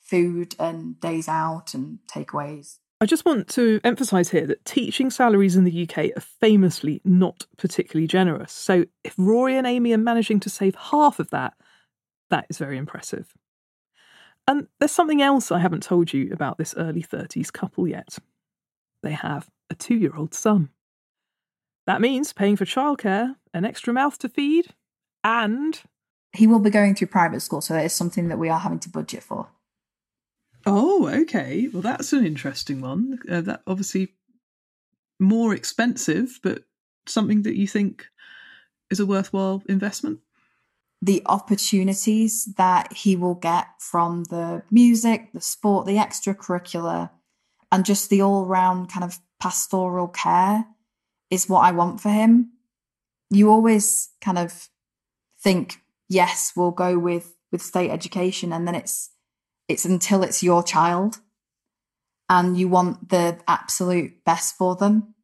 food 0.00 0.54
and 0.58 1.00
days 1.00 1.28
out 1.28 1.74
and 1.74 1.98
takeaways. 2.08 2.78
I 2.98 3.04
just 3.04 3.26
want 3.26 3.48
to 3.48 3.78
emphasise 3.84 4.30
here 4.30 4.46
that 4.46 4.64
teaching 4.64 5.10
salaries 5.10 5.54
in 5.54 5.64
the 5.64 5.82
UK 5.82 6.16
are 6.16 6.20
famously 6.20 7.02
not 7.04 7.46
particularly 7.58 8.06
generous. 8.06 8.52
So 8.52 8.86
if 9.04 9.14
Rory 9.18 9.56
and 9.56 9.66
Amy 9.66 9.92
are 9.92 9.98
managing 9.98 10.40
to 10.40 10.50
save 10.50 10.74
half 10.74 11.18
of 11.18 11.28
that, 11.30 11.54
that 12.30 12.46
is 12.48 12.56
very 12.56 12.78
impressive. 12.78 13.34
And 14.48 14.68
there's 14.78 14.92
something 14.92 15.20
else 15.20 15.50
I 15.52 15.58
haven't 15.58 15.82
told 15.82 16.14
you 16.14 16.30
about 16.32 16.56
this 16.56 16.74
early 16.76 17.02
30s 17.02 17.52
couple 17.52 17.86
yet. 17.86 18.18
They 19.02 19.12
have 19.12 19.50
a 19.68 19.74
two 19.74 19.96
year 19.96 20.16
old 20.16 20.32
son. 20.32 20.70
That 21.86 22.00
means 22.00 22.32
paying 22.32 22.56
for 22.56 22.64
childcare, 22.64 23.36
an 23.52 23.64
extra 23.64 23.92
mouth 23.92 24.18
to 24.18 24.28
feed, 24.28 24.68
and 25.22 25.80
he 26.32 26.46
will 26.46 26.58
be 26.58 26.70
going 26.70 26.94
through 26.94 27.08
private 27.08 27.40
school, 27.40 27.60
so 27.60 27.74
that 27.74 27.84
is 27.84 27.92
something 27.92 28.28
that 28.28 28.38
we 28.38 28.48
are 28.48 28.58
having 28.58 28.80
to 28.80 28.88
budget 28.88 29.22
for. 29.22 29.48
Oh, 30.66 31.08
okay. 31.08 31.68
Well, 31.72 31.82
that's 31.82 32.12
an 32.12 32.26
interesting 32.26 32.80
one. 32.80 33.20
Uh, 33.30 33.40
that 33.42 33.62
obviously 33.66 34.14
more 35.20 35.54
expensive, 35.54 36.40
but 36.42 36.64
something 37.06 37.42
that 37.42 37.56
you 37.56 37.68
think 37.68 38.06
is 38.90 38.98
a 38.98 39.06
worthwhile 39.06 39.62
investment. 39.68 40.18
The 41.00 41.22
opportunities 41.26 42.46
that 42.56 42.92
he 42.92 43.14
will 43.16 43.34
get 43.34 43.66
from 43.78 44.24
the 44.24 44.62
music, 44.70 45.32
the 45.32 45.40
sport, 45.40 45.86
the 45.86 45.96
extracurricular, 45.96 47.10
and 47.70 47.84
just 47.84 48.10
the 48.10 48.22
all 48.22 48.46
round 48.46 48.90
kind 48.90 49.04
of 49.04 49.18
pastoral 49.40 50.08
care 50.08 50.64
is 51.30 51.48
what 51.48 51.64
I 51.64 51.72
want 51.72 52.00
for 52.00 52.08
him. 52.08 52.52
You 53.30 53.50
always 53.50 54.10
kind 54.20 54.38
of 54.38 54.68
think 55.40 55.76
yes, 56.08 56.52
we'll 56.56 56.70
go 56.72 56.98
with 56.98 57.34
with 57.52 57.62
state 57.62 57.90
education, 57.90 58.52
and 58.52 58.66
then 58.66 58.74
it's 58.74 59.10
it's 59.68 59.84
until 59.84 60.22
it's 60.22 60.42
your 60.42 60.62
child, 60.62 61.18
and 62.28 62.56
you 62.58 62.68
want 62.68 63.08
the 63.08 63.38
absolute 63.46 64.24
best 64.24 64.56
for 64.56 64.76
them. 64.76 65.14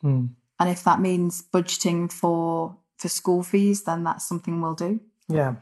Hmm. 0.00 0.26
And 0.58 0.70
if 0.70 0.84
that 0.84 1.00
means 1.00 1.42
budgeting 1.52 2.12
for 2.12 2.76
for 2.98 3.08
school 3.08 3.42
fees, 3.42 3.82
then 3.82 4.04
that's 4.04 4.26
something 4.26 4.60
we'll 4.60 4.74
do. 4.74 5.00
Yeah. 5.28 5.56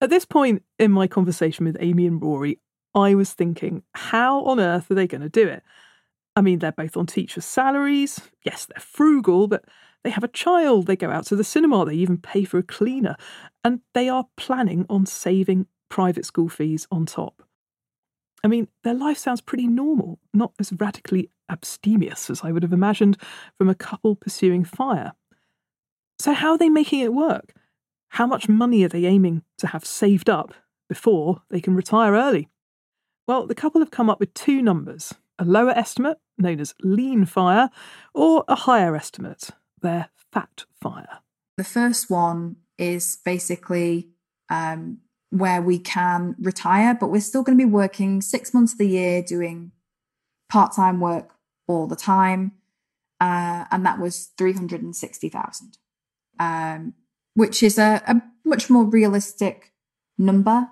At 0.00 0.10
this 0.10 0.26
point 0.26 0.62
in 0.78 0.92
my 0.92 1.06
conversation 1.06 1.64
with 1.64 1.78
Amy 1.80 2.06
and 2.06 2.20
Rory, 2.20 2.60
I 2.94 3.14
was 3.14 3.32
thinking, 3.32 3.82
how 3.94 4.44
on 4.44 4.60
earth 4.60 4.90
are 4.90 4.94
they 4.94 5.06
going 5.06 5.22
to 5.22 5.28
do 5.30 5.48
it? 5.48 5.62
I 6.36 6.42
mean, 6.42 6.58
they're 6.58 6.72
both 6.72 6.98
on 6.98 7.06
teachers' 7.06 7.46
salaries. 7.46 8.20
Yes, 8.42 8.66
they're 8.66 8.80
frugal, 8.80 9.48
but 9.48 9.64
they 10.04 10.10
have 10.10 10.24
a 10.24 10.28
child, 10.28 10.86
they 10.86 10.96
go 10.96 11.10
out 11.10 11.26
to 11.26 11.36
the 11.36 11.44
cinema, 11.44 11.86
they 11.86 11.94
even 11.94 12.18
pay 12.18 12.44
for 12.44 12.58
a 12.58 12.62
cleaner, 12.62 13.16
and 13.64 13.80
they 13.94 14.08
are 14.08 14.26
planning 14.36 14.84
on 14.90 15.06
saving 15.06 15.66
private 15.88 16.26
school 16.26 16.48
fees 16.48 16.86
on 16.90 17.06
top. 17.06 17.42
I 18.46 18.48
mean, 18.48 18.68
their 18.84 18.94
life 18.94 19.18
sounds 19.18 19.40
pretty 19.40 19.66
normal, 19.66 20.20
not 20.32 20.52
as 20.60 20.72
radically 20.72 21.32
abstemious 21.50 22.30
as 22.30 22.44
I 22.44 22.52
would 22.52 22.62
have 22.62 22.72
imagined 22.72 23.16
from 23.58 23.68
a 23.68 23.74
couple 23.74 24.14
pursuing 24.14 24.62
fire. 24.62 25.14
So, 26.20 26.32
how 26.32 26.52
are 26.52 26.58
they 26.58 26.68
making 26.68 27.00
it 27.00 27.12
work? 27.12 27.54
How 28.10 28.24
much 28.24 28.48
money 28.48 28.84
are 28.84 28.88
they 28.88 29.04
aiming 29.04 29.42
to 29.58 29.66
have 29.66 29.84
saved 29.84 30.30
up 30.30 30.54
before 30.88 31.42
they 31.50 31.60
can 31.60 31.74
retire 31.74 32.12
early? 32.12 32.48
Well, 33.26 33.48
the 33.48 33.54
couple 33.56 33.80
have 33.80 33.90
come 33.90 34.08
up 34.08 34.20
with 34.20 34.32
two 34.32 34.62
numbers 34.62 35.12
a 35.40 35.44
lower 35.44 35.70
estimate, 35.70 36.18
known 36.38 36.60
as 36.60 36.72
lean 36.84 37.24
fire, 37.24 37.68
or 38.14 38.44
a 38.46 38.54
higher 38.54 38.94
estimate, 38.94 39.50
their 39.82 40.10
fat 40.32 40.66
fire. 40.80 41.18
The 41.56 41.64
first 41.64 42.08
one 42.08 42.58
is 42.78 43.18
basically 43.24 44.10
um, 44.48 44.98
where 45.38 45.62
we 45.62 45.78
can 45.78 46.34
retire, 46.38 46.96
but 46.98 47.10
we're 47.10 47.20
still 47.20 47.42
going 47.42 47.56
to 47.56 47.64
be 47.64 47.70
working 47.70 48.20
six 48.20 48.52
months 48.52 48.72
of 48.72 48.78
the 48.78 48.88
year 48.88 49.22
doing 49.22 49.72
part 50.48 50.74
time 50.74 51.00
work 51.00 51.34
all 51.66 51.86
the 51.86 51.96
time. 51.96 52.52
Uh, 53.20 53.64
and 53.70 53.84
that 53.86 53.98
was 53.98 54.30
360,000, 54.36 55.78
um, 56.38 56.94
which 57.34 57.62
is 57.62 57.78
a, 57.78 58.02
a 58.06 58.20
much 58.44 58.68
more 58.68 58.84
realistic 58.84 59.72
number. 60.18 60.68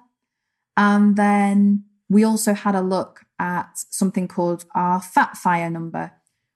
And 0.76 1.16
then 1.16 1.84
we 2.08 2.24
also 2.24 2.52
had 2.52 2.74
a 2.74 2.82
look 2.82 3.24
at 3.38 3.70
something 3.90 4.28
called 4.28 4.64
our 4.74 5.00
fat 5.00 5.36
fire 5.36 5.70
number, 5.70 6.12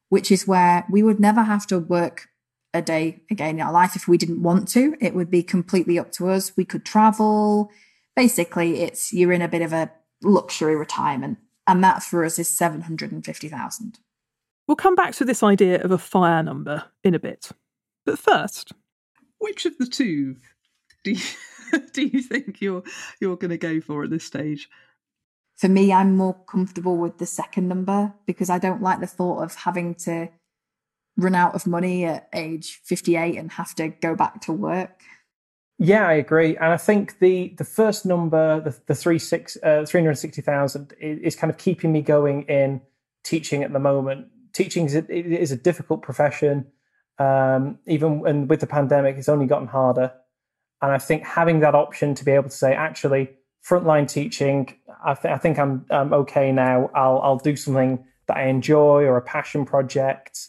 which 0.09 0.31
is 0.31 0.47
where 0.47 0.85
we 0.91 1.03
would 1.03 1.21
never 1.21 1.43
have 1.43 1.67
to 1.69 1.79
work 1.79 2.29
a 2.75 2.83
day 2.83 3.23
again 3.31 3.57
in 3.57 3.61
our 3.62 3.73
life 3.73 3.97
if 3.97 4.07
we 4.07 4.19
didn't 4.19 4.43
want 4.43 4.69
to. 4.69 4.95
It 5.00 5.15
would 5.15 5.31
be 5.31 5.43
completely 5.43 5.99
up 5.99 6.12
to 6.12 6.29
us. 6.29 6.57
We 6.57 6.65
could 6.65 6.85
travel. 6.85 7.71
Basically, 8.19 8.81
it's 8.81 9.13
you're 9.13 9.33
in 9.33 9.43
a 9.43 9.49
bit 9.49 9.63
of 9.63 9.73
a 9.73 9.93
luxury 10.25 10.75
retirement, 10.75 11.39
and 11.69 11.85
that 11.85 12.03
for 12.03 12.25
us 12.25 12.37
is 12.37 12.49
750,000. 12.49 14.01
We'll 14.67 14.75
come 14.75 14.97
back 14.97 15.15
to 15.15 15.25
this 15.25 15.45
idea 15.45 15.81
of 15.81 15.93
a 15.93 15.99
fire 15.99 16.43
number 16.43 16.87
in 17.05 17.15
a 17.15 17.21
bit. 17.21 17.53
But 18.05 18.19
first, 18.19 18.73
which 19.39 19.67
of 19.67 19.79
the 19.79 19.87
two 19.87 20.35
do 21.05 21.13
you, 21.13 21.21
do 21.93 22.07
you 22.09 22.21
think 22.21 22.61
you're 22.61 22.83
you're 23.21 23.37
going 23.37 23.53
to 23.53 23.57
go 23.57 23.81
for 23.81 24.03
at 24.03 24.11
this 24.11 24.25
stage? 24.25 24.69
For 25.57 25.69
me, 25.69 25.93
I'm 25.93 26.17
more 26.17 26.35
comfortable 26.35 26.97
with 26.97 27.19
the 27.19 27.27
second 27.27 27.69
number 27.69 28.15
because 28.27 28.51
I 28.51 28.59
don't 28.59 28.83
like 28.83 28.99
the 28.99 29.07
thought 29.07 29.45
of 29.45 29.55
having 29.55 29.95
to 29.95 30.29
run 31.17 31.37
out 31.37 31.55
of 31.55 31.69
money 31.69 32.05
at 32.05 32.29
age 32.35 32.81
58 32.83 33.39
and 33.39 33.53
have 33.53 33.77
to 33.77 33.91
go 33.91 34.17
back 34.17 34.41
to 34.41 34.53
work. 34.53 35.03
Yeah, 35.81 36.09
I 36.09 36.15
agree, 36.15 36.57
and 36.57 36.73
I 36.73 36.77
think 36.77 37.21
the 37.21 37.55
the 37.57 37.65
first 37.65 38.05
number, 38.05 38.61
the 38.61 38.77
the 38.87 38.97
three 38.97 39.21
six 39.21 39.57
uh, 39.63 39.85
three 39.87 40.01
hundred 40.01 40.17
sixty 40.17 40.43
thousand, 40.43 40.93
is 41.01 41.37
kind 41.37 41.53
of 41.53 41.57
keeping 41.57 41.93
me 41.93 42.03
going 42.03 42.43
in 42.43 42.81
teaching 43.23 43.63
at 43.63 43.73
the 43.73 43.79
moment. 43.79 44.27
Teaching 44.53 44.87
is 44.87 44.97
a, 44.97 45.05
a 45.09 45.57
difficult 45.57 46.03
profession, 46.03 46.67
um, 47.21 47.79
even 47.87 48.27
and 48.27 48.51
with 48.51 48.59
the 48.59 48.67
pandemic, 48.67 49.17
it's 49.19 49.29
only 49.29 49.47
gotten 49.47 49.69
harder. 49.69 50.13
And 50.83 50.91
I 50.91 50.99
think 50.99 51.23
having 51.23 51.61
that 51.61 51.77
option 51.77 52.15
to 52.17 52.25
be 52.25 52.33
able 52.33 52.49
to 52.49 52.57
say, 52.57 52.75
actually, 52.75 53.31
frontline 53.65 54.09
teaching, 54.09 54.75
I, 55.05 55.15
th- 55.15 55.33
I 55.33 55.39
think 55.39 55.61
I'm 55.61 55.87
I'm 55.91 56.13
okay 56.13 56.51
now. 56.51 56.91
I'll 56.93 57.21
I'll 57.21 57.39
do 57.39 57.55
something 57.55 58.05
that 58.27 58.37
I 58.37 58.47
enjoy 58.49 59.05
or 59.05 59.17
a 59.17 59.23
passion 59.23 59.65
project. 59.65 60.49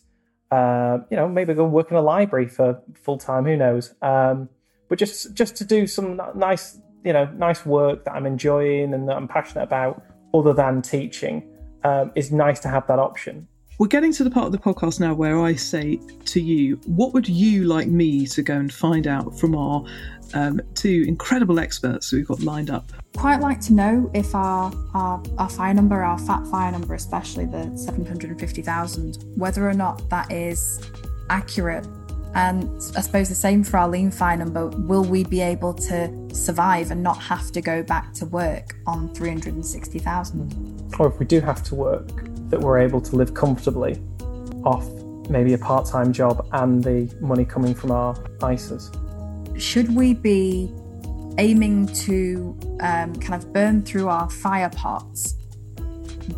Uh, 0.50 1.00
you 1.12 1.18
know, 1.18 1.30
maybe 1.30 1.54
go 1.54 1.66
work 1.66 1.92
in 1.92 1.98
a 1.98 2.02
library 2.02 2.48
for 2.48 2.82
full 2.96 3.20
time. 3.20 3.46
Who 3.46 3.56
knows? 3.56 3.94
Um, 4.02 4.50
but 4.89 4.98
just 4.98 5.34
just 5.34 5.55
to 5.58 5.63
do 5.63 5.88
some 5.88 6.19
nice, 6.36 6.79
you 7.05 7.13
know, 7.13 7.25
nice 7.38 7.65
work 7.65 8.03
that 8.05 8.13
I'm 8.13 8.25
enjoying 8.25 8.93
and 8.93 9.08
that 9.08 9.15
I'm 9.15 9.27
passionate 9.27 9.63
about, 9.63 10.03
other 10.34 10.53
than 10.53 10.81
teaching, 10.81 11.48
um, 11.84 12.12
is 12.15 12.31
nice 12.31 12.60
to 12.62 12.67
have 12.67 12.86
that 12.88 13.00
option. 13.00 13.48
We're 13.79 13.88
getting 13.88 14.12
to 14.12 14.25
the 14.25 14.29
part 14.29 14.48
of 14.48 14.51
the 14.51 14.58
podcast 14.58 15.00
now 15.00 15.13
where 15.13 15.39
I 15.39 15.55
say 15.55 16.01
to 16.25 16.41
you, 16.41 16.75
what 16.86 17.13
would 17.13 17.29
you 17.29 17.63
like 17.63 17.88
me 17.88 18.27
to 18.27 18.41
go 18.41 18.55
and 18.55 18.74
find 18.74 19.08
out 19.08 19.39
from 19.39 19.55
our 19.55 19.86
um, 20.34 20.60
two 20.75 21.05
incredible 21.08 21.62
experts 21.62 22.12
we've 22.12 22.27
got 22.27 22.41
lined 22.41 22.69
up? 22.69 22.91
Quite 23.15 23.39
like 23.39 23.62
to 23.62 23.74
know 23.74 24.12
if 24.13 24.36
our, 24.36 24.74
our, 24.93 25.24
our 25.38 25.50
fire 25.50 25.74
number, 25.74 26.03
our 26.03 26.19
fat 26.19 26.46
fire 26.48 26.74
number, 26.74 26.93
especially 26.93 27.46
the 27.46 27.74
750,000, 27.77 29.24
whether 29.38 29.65
or 29.65 29.74
not 29.74 30.10
that 30.10 30.29
is 30.29 30.86
accurate. 31.29 31.88
And 32.36 32.70
I 32.96 33.02
suppose 33.02 33.28
the 33.30 33.36
same 33.36 33.64
for 33.64 33.78
our 33.78 33.90
lean 33.90 34.12
fire 34.12 34.38
number. 34.38 34.68
Will 34.68 35.04
we 35.04 35.24
be 35.24 35.42
able 35.42 35.74
to 35.74 36.30
survive 36.34 36.92
and 36.92 37.02
not 37.02 37.18
have 37.18 37.52
to 37.52 37.62
go 37.62 37.82
back 37.82 38.14
to 38.16 38.26
work 38.26 38.76
on 38.86 39.14
360,000? 39.16 40.94
Or 41.00 41.08
if 41.08 41.20
we 41.20 41.26
do 41.26 41.42
have 41.42 41.64
to 41.64 41.76
work, 41.76 42.08
that 42.50 42.60
we're 42.60 42.80
able 42.80 43.02
to 43.02 43.16
live 43.16 43.34
comfortably 43.34 44.02
off 44.64 44.88
maybe 45.30 45.54
a 45.54 45.58
part 45.58 45.86
time 45.86 46.12
job 46.12 46.48
and 46.54 46.84
the 46.84 47.14
money 47.22 47.46
coming 47.46 47.74
from 47.74 47.92
our 47.92 48.16
ISAs. 48.40 48.90
Should 49.60 49.96
we 49.96 50.14
be 50.14 50.74
aiming 51.38 51.88
to 51.88 52.58
um, 52.82 53.16
kind 53.16 53.42
of 53.42 53.54
burn 53.54 53.84
through 53.84 54.10
our 54.10 54.30
fire 54.30 54.70
pots 54.70 55.36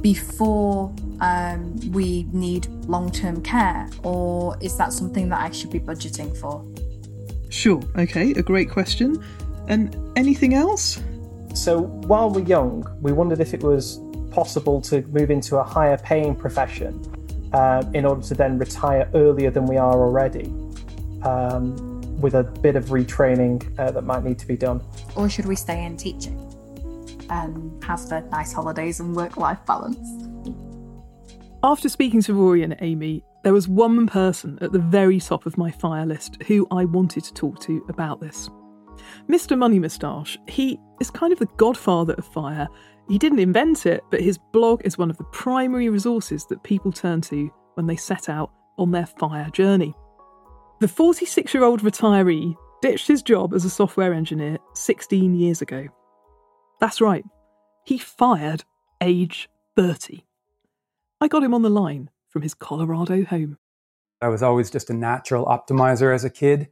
before 0.02 0.94
um, 1.20 1.76
we 1.92 2.24
need 2.32 2.68
long 2.88 3.12
term 3.12 3.42
care, 3.42 3.90
or 4.04 4.58
is 4.62 4.78
that 4.78 4.94
something 4.94 5.30
that 5.30 5.40
I 5.40 5.52
should 5.52 5.72
be 5.72 5.80
budgeting 5.80 6.36
for? 6.38 6.66
Sure, 7.50 7.82
okay, 7.98 8.32
a 8.32 8.42
great 8.42 8.70
question. 8.70 9.24
And 9.68 9.96
anything 10.16 10.54
else? 10.54 11.02
So 11.54 11.82
while 11.82 12.30
we're 12.30 12.46
young, 12.46 12.88
we 13.02 13.12
wondered 13.12 13.40
if 13.40 13.54
it 13.54 13.62
was 13.62 14.00
possible 14.32 14.82
to 14.82 15.02
move 15.08 15.30
into 15.30 15.58
a 15.58 15.64
higher 15.64 15.98
paying 15.98 16.36
profession 16.36 17.00
uh, 17.54 17.84
in 17.94 18.06
order 18.06 18.22
to 18.22 18.34
then 18.34 18.58
retire 18.58 19.10
earlier 19.14 19.52
than 19.52 19.66
we 19.66 19.78
are 19.78 19.94
already, 19.94 20.46
um, 21.24 22.02
with 22.22 22.36
a 22.36 22.44
bit 22.44 22.76
of 22.76 22.86
retraining 22.86 23.62
uh, 23.80 23.92
that 23.92 24.04
might 24.04 24.24
need 24.24 24.40
to 24.40 24.48
be 24.48 24.56
done. 24.56 24.82
Or 25.16 25.30
should 25.30 25.46
we 25.46 25.56
stay 25.56 25.86
in 25.86 25.98
teaching 25.98 26.51
and 27.32 27.84
have 27.84 28.08
the 28.10 28.22
nice 28.32 28.54
holidays 28.54 29.00
and 29.00 29.16
work 29.16 29.38
life 29.38 29.60
balance? 29.66 29.98
After 31.64 31.90
speaking 31.90 32.22
to 32.24 32.34
Rory 32.34 32.64
and 32.64 32.76
Amy, 32.82 33.24
there 33.44 33.54
was 33.54 33.68
one 33.68 34.06
person 34.06 34.60
at 34.62 34.72
the 34.72 34.80
very 34.80 35.20
top 35.20 35.46
of 35.48 35.58
my 35.58 35.72
fire 35.72 36.06
list 36.06 36.42
who 36.44 36.68
I 36.70 36.86
wanted 36.86 37.24
to 37.24 37.34
talk 37.34 37.60
to 37.62 37.84
about 37.90 38.20
this. 38.20 38.50
Mr. 39.28 39.58
Money 39.58 39.80
Mustache, 39.80 40.38
he 40.48 40.78
is 41.00 41.10
kind 41.10 41.34
of 41.34 41.40
the 41.40 41.50
godfather 41.58 42.14
of 42.14 42.26
fire 42.26 42.68
he 43.12 43.18
didn't 43.18 43.40
invent 43.40 43.86
it, 43.86 44.06
but 44.10 44.22
his 44.22 44.38
blog 44.38 44.82
is 44.86 44.98
one 44.98 45.10
of 45.10 45.18
the 45.18 45.26
primary 45.26 45.90
resources 45.90 46.46
that 46.46 46.64
people 46.64 46.94
turn 46.94 47.20
to 47.24 47.52
when 47.74 47.86
they 47.86 47.98
set 47.98 48.30
out 48.30 48.52
on 48.78 48.92
their 48.92 49.06
fire 49.06 49.50
journey. 49.50 49.94
The 50.80 50.88
46 50.88 51.54
year 51.54 51.66
old 51.66 51.82
retiree 51.82 52.56
ditched 52.82 53.10
his 53.10 53.22
job 53.22 53.54
as 53.54 53.66
a 53.66 53.70
software 53.70 54.14
engineer 54.14 54.58
16 54.76 55.36
years 55.36 55.62
ago. 55.62 55.88
That's 56.82 57.00
right, 57.00 57.24
he 57.86 57.98
fired 57.98 58.66
age 59.02 59.48
30. 59.78 60.26
I 61.22 61.28
got 61.30 61.44
him 61.44 61.54
on 61.54 61.62
the 61.62 61.70
line 61.70 62.10
from 62.28 62.42
his 62.42 62.54
Colorado 62.54 63.24
home. 63.24 63.58
I 64.22 64.28
was 64.28 64.44
always 64.44 64.70
just 64.70 64.90
a 64.90 64.94
natural 64.94 65.46
optimizer 65.46 66.14
as 66.14 66.26
a 66.26 66.30
kid 66.30 66.68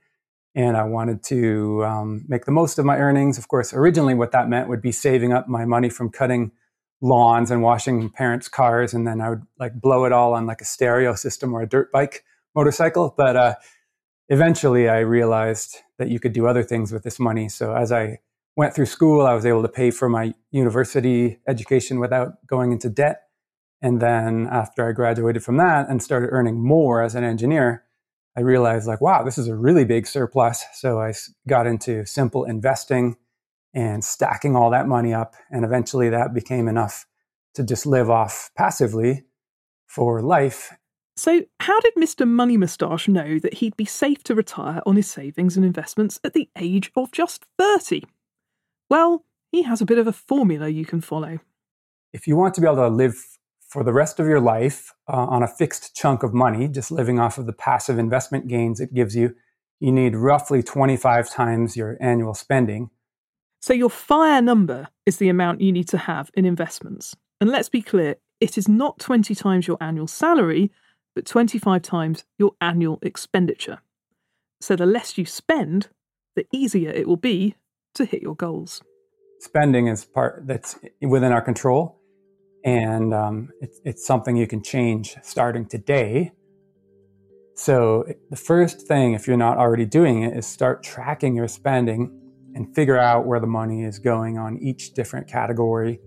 and 0.55 0.75
I 0.75 0.83
wanted 0.83 1.23
to 1.25 1.85
um, 1.85 2.25
make 2.27 2.45
the 2.45 2.51
most 2.51 2.79
of 2.79 2.85
my 2.85 2.97
earnings. 2.97 3.37
Of 3.37 3.47
course, 3.47 3.73
originally 3.73 4.15
what 4.15 4.31
that 4.31 4.49
meant 4.49 4.67
would 4.67 4.81
be 4.81 4.91
saving 4.91 5.31
up 5.31 5.47
my 5.47 5.65
money 5.65 5.89
from 5.89 6.09
cutting 6.09 6.51
lawns 7.01 7.51
and 7.51 7.61
washing 7.61 8.09
parents' 8.09 8.47
cars, 8.47 8.93
and 8.93 9.07
then 9.07 9.21
I 9.21 9.29
would 9.29 9.43
like 9.59 9.79
blow 9.79 10.05
it 10.05 10.11
all 10.11 10.33
on 10.33 10.45
like 10.45 10.61
a 10.61 10.65
stereo 10.65 11.15
system 11.15 11.53
or 11.53 11.61
a 11.61 11.69
dirt 11.69 11.91
bike 11.91 12.23
motorcycle. 12.55 13.13
But 13.15 13.35
uh, 13.35 13.55
eventually, 14.27 14.89
I 14.89 14.99
realized 14.99 15.77
that 15.97 16.09
you 16.09 16.19
could 16.19 16.33
do 16.33 16.47
other 16.47 16.63
things 16.63 16.91
with 16.91 17.03
this 17.03 17.19
money. 17.19 17.47
So 17.47 17.75
as 17.75 17.91
I 17.91 18.19
went 18.55 18.73
through 18.73 18.87
school, 18.87 19.25
I 19.25 19.33
was 19.33 19.45
able 19.45 19.61
to 19.61 19.69
pay 19.69 19.91
for 19.91 20.09
my 20.09 20.33
university 20.51 21.39
education 21.47 21.99
without 21.99 22.45
going 22.47 22.71
into 22.71 22.89
debt. 22.89 23.23
And 23.81 24.01
then 24.01 24.47
after 24.51 24.87
I 24.87 24.91
graduated 24.91 25.43
from 25.43 25.57
that 25.57 25.89
and 25.89 26.03
started 26.03 26.29
earning 26.31 26.61
more 26.61 27.01
as 27.01 27.15
an 27.15 27.23
engineer, 27.23 27.85
I 28.35 28.41
realized 28.41 28.87
like, 28.87 29.01
wow, 29.01 29.23
this 29.23 29.37
is 29.37 29.47
a 29.47 29.55
really 29.55 29.85
big 29.85 30.07
surplus. 30.07 30.63
So 30.73 30.99
I 30.99 31.13
got 31.47 31.67
into 31.67 32.05
simple 32.05 32.43
investing 32.43 33.15
and 33.73 34.03
stacking 34.03 34.55
all 34.55 34.69
that 34.71 34.87
money 34.87 35.13
up. 35.13 35.35
And 35.51 35.63
eventually 35.63 36.09
that 36.09 36.33
became 36.33 36.67
enough 36.67 37.05
to 37.55 37.63
just 37.63 37.85
live 37.85 38.09
off 38.09 38.51
passively 38.55 39.23
for 39.87 40.21
life. 40.21 40.71
So, 41.17 41.41
how 41.59 41.77
did 41.81 41.95
Mr. 41.95 42.25
Money 42.25 42.55
Mustache 42.55 43.09
know 43.09 43.39
that 43.39 43.55
he'd 43.55 43.75
be 43.75 43.83
safe 43.83 44.23
to 44.23 44.35
retire 44.35 44.81
on 44.85 44.95
his 44.95 45.11
savings 45.11 45.57
and 45.57 45.65
investments 45.65 46.17
at 46.23 46.31
the 46.31 46.49
age 46.57 46.91
of 46.95 47.11
just 47.11 47.45
30? 47.57 48.03
Well, 48.89 49.23
he 49.51 49.63
has 49.63 49.81
a 49.81 49.85
bit 49.85 49.97
of 49.97 50.07
a 50.07 50.13
formula 50.13 50.67
you 50.67 50.85
can 50.85 51.01
follow. 51.01 51.39
If 52.11 52.27
you 52.27 52.35
want 52.35 52.55
to 52.55 52.61
be 52.61 52.67
able 52.67 52.77
to 52.77 52.87
live 52.87 53.15
for 53.67 53.83
the 53.83 53.93
rest 53.93 54.19
of 54.19 54.25
your 54.25 54.39
life 54.39 54.93
uh, 55.07 55.15
on 55.15 55.43
a 55.43 55.47
fixed 55.47 55.95
chunk 55.95 56.23
of 56.23 56.33
money, 56.33 56.67
just 56.67 56.89
living 56.89 57.19
off 57.19 57.37
of 57.37 57.45
the 57.45 57.53
passive 57.53 57.99
investment 57.99 58.47
gains 58.47 58.79
it 58.79 58.93
gives 58.93 59.15
you, 59.15 59.35
you 59.79 59.91
need 59.91 60.15
roughly 60.15 60.63
25 60.63 61.29
times 61.29 61.77
your 61.77 61.97
annual 62.01 62.33
spending. 62.33 62.89
So, 63.61 63.73
your 63.73 63.89
fire 63.89 64.41
number 64.41 64.87
is 65.05 65.17
the 65.17 65.29
amount 65.29 65.61
you 65.61 65.71
need 65.71 65.87
to 65.89 65.97
have 65.97 66.31
in 66.33 66.45
investments. 66.45 67.15
And 67.39 67.49
let's 67.49 67.69
be 67.69 67.81
clear, 67.81 68.15
it 68.39 68.57
is 68.57 68.67
not 68.67 68.99
20 68.99 69.35
times 69.35 69.67
your 69.67 69.77
annual 69.79 70.07
salary, 70.07 70.71
but 71.13 71.25
25 71.25 71.81
times 71.81 72.23
your 72.37 72.53
annual 72.61 72.99
expenditure. 73.01 73.79
So, 74.61 74.75
the 74.75 74.85
less 74.85 75.17
you 75.17 75.25
spend, 75.25 75.89
the 76.35 76.47
easier 76.51 76.89
it 76.89 77.07
will 77.07 77.17
be 77.17 77.55
to 77.95 78.05
hit 78.05 78.21
your 78.21 78.35
goals. 78.35 78.81
Spending 79.39 79.87
is 79.87 80.05
part 80.05 80.43
that's 80.45 80.77
within 81.01 81.31
our 81.31 81.41
control 81.41 81.99
and 82.63 83.13
um, 83.13 83.49
it's, 83.61 83.79
it's 83.85 84.05
something 84.05 84.35
you 84.35 84.47
can 84.47 84.61
change 84.61 85.15
starting 85.23 85.65
today. 85.65 86.31
So, 87.55 88.05
the 88.29 88.37
first 88.37 88.87
thing, 88.87 89.13
if 89.13 89.27
you're 89.27 89.37
not 89.37 89.57
already 89.57 89.85
doing 89.85 90.23
it, 90.23 90.35
is 90.35 90.45
start 90.45 90.81
tracking 90.81 91.35
your 91.35 91.47
spending 91.47 92.15
and 92.55 92.73
figure 92.73 92.97
out 92.97 93.25
where 93.25 93.39
the 93.39 93.47
money 93.47 93.83
is 93.83 93.99
going 93.99 94.37
on 94.37 94.57
each 94.59 94.93
different 94.93 95.27
category, 95.27 95.99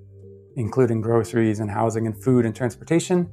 including 0.56 1.00
groceries 1.00 1.60
and 1.60 1.70
housing 1.70 2.06
and 2.06 2.22
food 2.22 2.46
and 2.46 2.56
transportation, 2.56 3.28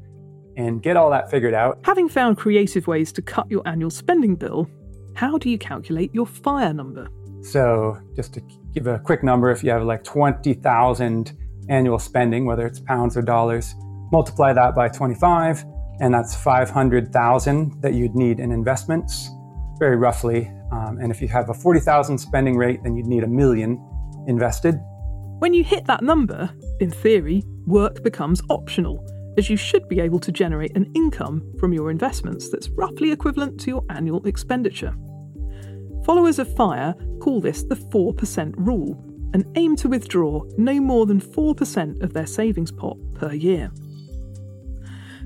and 0.58 0.84
get 0.84 0.98
all 0.98 1.10
that 1.10 1.32
figured 1.32 1.54
out. 1.54 1.80
Having 1.84 2.10
found 2.10 2.38
creative 2.38 2.88
ways 2.88 3.12
to 3.14 3.22
cut 3.22 3.50
your 3.50 3.66
annual 3.66 3.90
spending 3.90 4.36
bill, 4.36 4.70
how 5.14 5.38
do 5.38 5.50
you 5.50 5.58
calculate 5.58 6.14
your 6.14 6.26
fire 6.26 6.74
number? 6.74 7.08
So, 7.42 7.98
just 8.16 8.34
to 8.34 8.42
give 8.74 8.88
a 8.88 9.00
quick 9.00 9.24
number, 9.24 9.50
if 9.50 9.64
you 9.64 9.72
have 9.72 9.84
like 9.84 10.04
20,000 10.04 11.34
annual 11.70 12.00
spending, 12.00 12.46
whether 12.46 12.66
it's 12.66 12.80
pounds 12.80 13.16
or 13.16 13.22
dollars, 13.22 13.76
multiply 14.12 14.54
that 14.54 14.76
by 14.76 14.90
25, 14.90 15.64
and 16.00 16.14
that's 16.14 16.36
500,000 16.36 17.82
that 17.82 17.94
you'd 17.94 18.16
need 18.16 18.40
in 18.40 18.52
investments, 18.52 19.30
very 19.78 19.96
roughly. 19.96 20.52
Um, 20.72 20.98
and 21.02 21.12
if 21.12 21.22
you 21.22 21.28
have 21.30 21.50
a 21.50 21.54
40,000 21.54 22.18
spending 22.18 22.58
rate, 22.58 22.82
then 22.84 22.96
you'd 22.96 23.08
need 23.08 23.24
a 23.24 23.28
million 23.28 23.84
invested. 24.28 24.76
When 25.40 25.54
you 25.54 25.64
hit 25.64 25.86
that 25.86 26.04
number, 26.04 26.50
in 26.80 26.92
theory, 26.92 27.44
work 27.66 28.04
becomes 28.04 28.42
optional, 28.50 29.06
as 29.38 29.50
you 29.50 29.56
should 29.56 29.88
be 29.88 30.00
able 30.02 30.20
to 30.20 30.32
generate 30.32 30.76
an 30.76 30.92
income 30.96 31.54
from 31.60 31.72
your 31.74 31.92
investments 31.92 32.50
that's 32.50 32.70
roughly 32.70 33.12
equivalent 33.12 33.60
to 33.62 33.68
your 33.68 33.84
annual 33.90 34.26
expenditure. 34.28 34.94
Followers 36.06 36.40
of 36.40 36.54
FIRE 36.56 36.96
call 37.20 37.42
this 37.42 37.64
the 37.64 37.76
4% 37.76 38.54
rule 38.58 39.04
and 39.34 39.46
aim 39.56 39.76
to 39.76 39.88
withdraw 39.88 40.44
no 40.58 40.80
more 40.80 41.06
than 41.06 41.22
4% 41.22 42.02
of 42.02 42.14
their 42.14 42.26
savings 42.26 42.72
pot 42.72 42.98
per 43.14 43.34
year. 43.34 43.72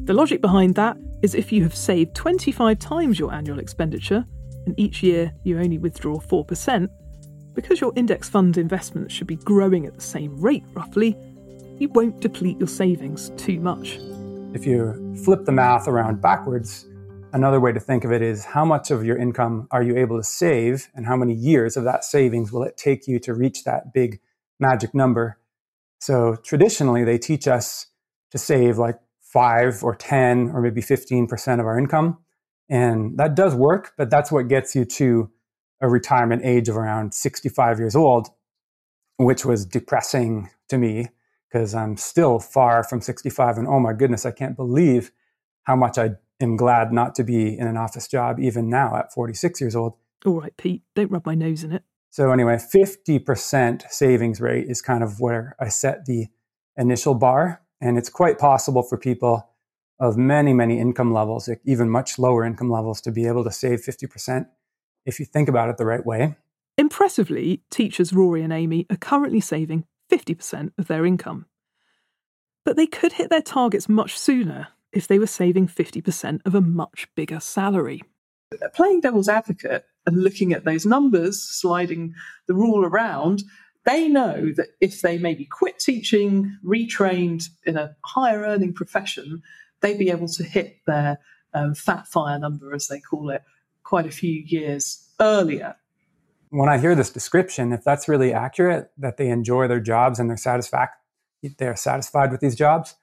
The 0.03 0.13
logic 0.13 0.41
behind 0.41 0.75
that 0.75 0.97
is 1.21 1.35
if 1.35 1.51
you 1.51 1.63
have 1.63 1.75
saved 1.75 2.15
25 2.15 2.79
times 2.79 3.17
your 3.17 3.33
annual 3.33 3.59
expenditure 3.59 4.25
and 4.65 4.77
each 4.77 5.01
year 5.01 5.33
you 5.43 5.57
only 5.57 5.77
withdraw 5.77 6.19
4%, 6.19 6.89
because 7.53 7.79
your 7.79 7.93
index 7.95 8.27
fund 8.27 8.57
investments 8.57 9.13
should 9.13 9.27
be 9.27 9.35
growing 9.37 9.85
at 9.85 9.93
the 9.95 10.01
same 10.01 10.35
rate 10.41 10.63
roughly, 10.73 11.15
you 11.77 11.87
won't 11.89 12.19
deplete 12.19 12.59
your 12.59 12.67
savings 12.67 13.31
too 13.37 13.59
much. 13.59 13.99
If 14.53 14.65
you 14.65 15.15
flip 15.23 15.45
the 15.45 15.51
math 15.51 15.87
around 15.87 16.21
backwards, 16.21 16.87
another 17.33 17.59
way 17.59 17.71
to 17.71 17.79
think 17.79 18.05
of 18.05 18.11
it 18.11 18.21
is 18.21 18.45
how 18.45 18.63
much 18.63 18.91
of 18.91 19.03
your 19.03 19.17
income 19.17 19.67
are 19.71 19.83
you 19.83 19.97
able 19.97 20.17
to 20.17 20.23
save 20.23 20.87
and 20.93 21.05
how 21.05 21.17
many 21.17 21.33
years 21.33 21.75
of 21.75 21.83
that 21.83 22.03
savings 22.03 22.53
will 22.53 22.63
it 22.63 22.77
take 22.77 23.07
you 23.07 23.19
to 23.19 23.33
reach 23.33 23.63
that 23.63 23.93
big 23.93 24.19
magic 24.59 24.93
number? 24.93 25.39
So 25.99 26.37
traditionally, 26.43 27.03
they 27.03 27.17
teach 27.17 27.47
us 27.47 27.87
to 28.31 28.37
save 28.37 28.77
like 28.77 28.99
five 29.19 29.83
or 29.83 29.95
10 29.95 30.51
or 30.53 30.61
maybe 30.61 30.81
15% 30.81 31.59
of 31.59 31.65
our 31.65 31.77
income. 31.77 32.19
And 32.69 33.17
that 33.17 33.35
does 33.35 33.55
work, 33.55 33.93
but 33.97 34.09
that's 34.09 34.31
what 34.31 34.47
gets 34.47 34.75
you 34.75 34.85
to 34.85 35.31
a 35.81 35.89
retirement 35.89 36.43
age 36.45 36.69
of 36.69 36.77
around 36.77 37.13
65 37.13 37.79
years 37.79 37.95
old, 37.95 38.29
which 39.17 39.43
was 39.43 39.65
depressing 39.65 40.49
to 40.69 40.77
me 40.77 41.07
because 41.51 41.75
I'm 41.75 41.97
still 41.97 42.39
far 42.39 42.83
from 42.83 43.01
65. 43.01 43.57
And 43.57 43.67
oh 43.67 43.79
my 43.79 43.93
goodness, 43.93 44.25
I 44.25 44.31
can't 44.31 44.55
believe 44.55 45.11
how 45.63 45.75
much 45.75 45.97
I 45.97 46.11
am 46.43 46.57
glad 46.57 46.91
not 46.91 47.15
to 47.15 47.23
be 47.23 47.57
in 47.57 47.67
an 47.67 47.77
office 47.77 48.07
job 48.07 48.39
even 48.39 48.69
now 48.69 48.95
at 48.95 49.13
46 49.13 49.61
years 49.61 49.75
old. 49.75 49.93
All 50.25 50.41
right, 50.41 50.55
Pete, 50.57 50.83
don't 50.95 51.11
rub 51.11 51.25
my 51.25 51.35
nose 51.35 51.63
in 51.63 51.71
it. 51.71 51.83
So, 52.09 52.31
anyway, 52.31 52.57
50% 52.57 53.89
savings 53.89 54.39
rate 54.39 54.67
is 54.69 54.81
kind 54.81 55.03
of 55.03 55.19
where 55.19 55.55
I 55.59 55.69
set 55.69 56.05
the 56.05 56.27
initial 56.77 57.15
bar. 57.15 57.61
And 57.81 57.97
it's 57.97 58.09
quite 58.09 58.37
possible 58.37 58.83
for 58.83 58.97
people 58.97 59.49
of 59.99 60.15
many, 60.15 60.53
many 60.53 60.79
income 60.79 61.11
levels, 61.11 61.49
even 61.65 61.89
much 61.89 62.19
lower 62.19 62.45
income 62.45 62.69
levels, 62.69 63.01
to 63.01 63.11
be 63.11 63.25
able 63.25 63.43
to 63.43 63.51
save 63.51 63.81
50% 63.81 64.45
if 65.05 65.19
you 65.19 65.25
think 65.25 65.49
about 65.49 65.69
it 65.69 65.77
the 65.77 65.85
right 65.85 66.05
way. 66.05 66.35
Impressively, 66.77 67.63
teachers 67.69 68.13
Rory 68.13 68.41
and 68.41 68.53
Amy 68.53 68.85
are 68.89 68.97
currently 68.97 69.39
saving 69.39 69.85
50% 70.11 70.71
of 70.77 70.87
their 70.87 71.05
income. 71.05 71.45
But 72.65 72.77
they 72.77 72.87
could 72.87 73.13
hit 73.13 73.29
their 73.29 73.41
targets 73.41 73.89
much 73.89 74.17
sooner 74.17 74.69
if 74.93 75.07
they 75.07 75.19
were 75.19 75.27
saving 75.27 75.67
50% 75.67 76.41
of 76.45 76.55
a 76.55 76.61
much 76.61 77.07
bigger 77.15 77.39
salary. 77.39 78.01
Playing 78.73 79.01
devil's 79.01 79.29
advocate 79.29 79.85
and 80.05 80.23
looking 80.23 80.53
at 80.53 80.63
those 80.63 80.85
numbers, 80.85 81.41
sliding 81.41 82.13
the 82.47 82.53
rule 82.53 82.85
around, 82.85 83.43
they 83.85 84.07
know 84.07 84.51
that 84.55 84.69
if 84.79 85.01
they 85.01 85.17
maybe 85.17 85.45
quit 85.45 85.79
teaching, 85.79 86.57
retrained 86.63 87.49
in 87.65 87.77
a 87.77 87.95
higher 88.05 88.41
earning 88.41 88.73
profession, 88.73 89.41
they'd 89.81 89.97
be 89.97 90.11
able 90.11 90.27
to 90.27 90.43
hit 90.43 90.77
their 90.85 91.17
um, 91.53 91.73
fat 91.73 92.07
fire 92.07 92.39
number, 92.39 92.73
as 92.73 92.87
they 92.87 92.99
call 92.99 93.29
it, 93.29 93.41
quite 93.83 94.05
a 94.05 94.11
few 94.11 94.43
years 94.45 95.09
earlier 95.19 95.75
when 96.53 96.69
I 96.69 96.77
hear 96.77 96.93
this 96.93 97.09
description, 97.09 97.73
if 97.73 97.83
that's 97.83 98.07
really 98.07 98.31
accurate, 98.31 98.91
that 98.99 99.17
they 99.17 99.29
enjoy 99.29 99.67
their 99.67 99.79
jobs 99.79 100.19
and 100.19 100.29
they're 100.29 100.37
satisfied, 100.37 100.89
they're 101.57 101.75
satisfied 101.75 102.31
with 102.31 102.41
these 102.41 102.55
jobs, 102.55 102.93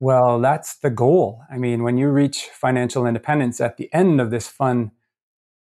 well, 0.00 0.40
that's 0.40 0.78
the 0.78 0.90
goal. 0.90 1.42
I 1.50 1.58
mean, 1.58 1.82
when 1.82 1.96
you 1.98 2.08
reach 2.08 2.48
financial 2.52 3.06
independence 3.06 3.60
at 3.60 3.76
the 3.76 3.92
end 3.92 4.20
of 4.20 4.30
this 4.30 4.48
fun 4.48 4.92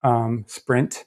um, 0.04 0.45
sprint, 0.47 1.06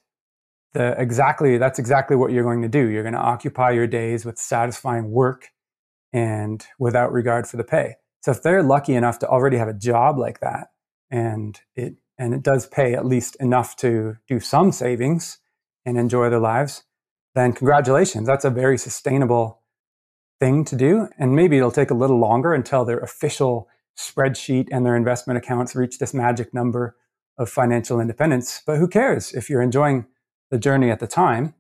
the 0.73 0.95
exactly 1.01 1.59
that's 1.59 1.79
exactly 1.79 2.17
what 2.17 2.33
you're 2.33 2.45
going 2.45 2.63
to 2.63 2.69
do. 2.69 2.89
You're 2.89 3.03
going 3.03 3.15
to 3.15 3.21
occupy 3.21 3.71
your 3.71 3.87
days 3.87 4.25
with 4.25 4.39
satisfying 4.39 5.11
work 5.11 5.49
and 6.13 6.65
without 6.79 7.13
regard 7.13 7.47
for 7.47 7.57
the 7.57 7.65
pay. 7.65 7.97
So 8.23 8.33
if 8.33 8.43
they're 8.43 8.63
lucky 8.63 8.95
enough 8.95 9.19
to 9.21 9.29
already 9.29 9.57
have 9.57 9.69
a 9.69 9.75
job 9.75 10.19
like 10.19 10.41
that, 10.41 10.69
and 11.11 11.59
it 11.75 11.95
and 12.19 12.35
it 12.35 12.43
does 12.43 12.67
pay 12.67 12.95
at 12.95 13.07
least 13.07 13.37
enough 13.41 13.77
to 13.77 14.17
do 14.29 14.41
some 14.41 14.73
savings, 14.73 15.39
and 15.85 15.99
enjoy 15.99 16.31
their 16.31 16.41
lives, 16.41 16.85
then 17.35 17.53
congratulations. 17.53 18.27
That's 18.27 18.45
a 18.45 18.51
very 18.51 18.79
sustainable 18.79 19.60
thing 20.41 20.65
to 20.65 20.77
do. 20.77 21.09
And 21.19 21.37
maybe 21.37 21.57
it'll 21.57 21.71
take 21.71 21.91
a 21.91 21.95
little 21.95 22.19
longer 22.19 22.53
until 22.53 22.85
their 22.85 22.99
official 22.99 23.69
spreadsheet 23.97 24.69
and 24.73 24.85
their 24.85 24.97
investment 24.97 25.39
accounts 25.39 25.77
reach 25.77 25.99
this 25.99 26.15
magic 26.15 26.53
number 26.53 26.97
of 27.39 27.49
financial 27.49 28.01
independence. 28.01 28.63
But 28.67 28.79
who 28.79 28.89
cares 28.89 29.33
if 29.33 29.49
you're 29.49 29.63
enjoying 29.63 30.07
the 30.51 30.59
journey 30.59 30.91
at 30.91 31.01
the 31.01 31.07
time? 31.07 31.55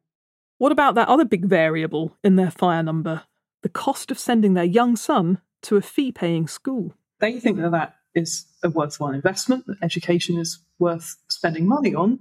What 0.58 0.72
about 0.72 0.94
that 0.96 1.08
other 1.08 1.24
big 1.24 1.46
variable 1.46 2.16
in 2.22 2.36
their 2.36 2.50
fire 2.50 2.82
number? 2.82 3.22
The 3.62 3.68
cost 3.68 4.10
of 4.10 4.18
sending 4.18 4.54
their 4.54 4.64
young 4.64 4.96
son 4.96 5.40
to 5.62 5.76
a 5.76 5.82
fee 5.82 6.12
paying 6.12 6.48
school. 6.48 6.94
They 7.18 7.38
think 7.38 7.58
that 7.58 7.70
that 7.72 7.96
is 8.14 8.46
a 8.62 8.70
worthwhile 8.70 9.12
investment, 9.12 9.66
that 9.66 9.76
education 9.82 10.38
is 10.38 10.58
worth 10.78 11.16
spending 11.28 11.66
money 11.66 11.94
on. 11.94 12.18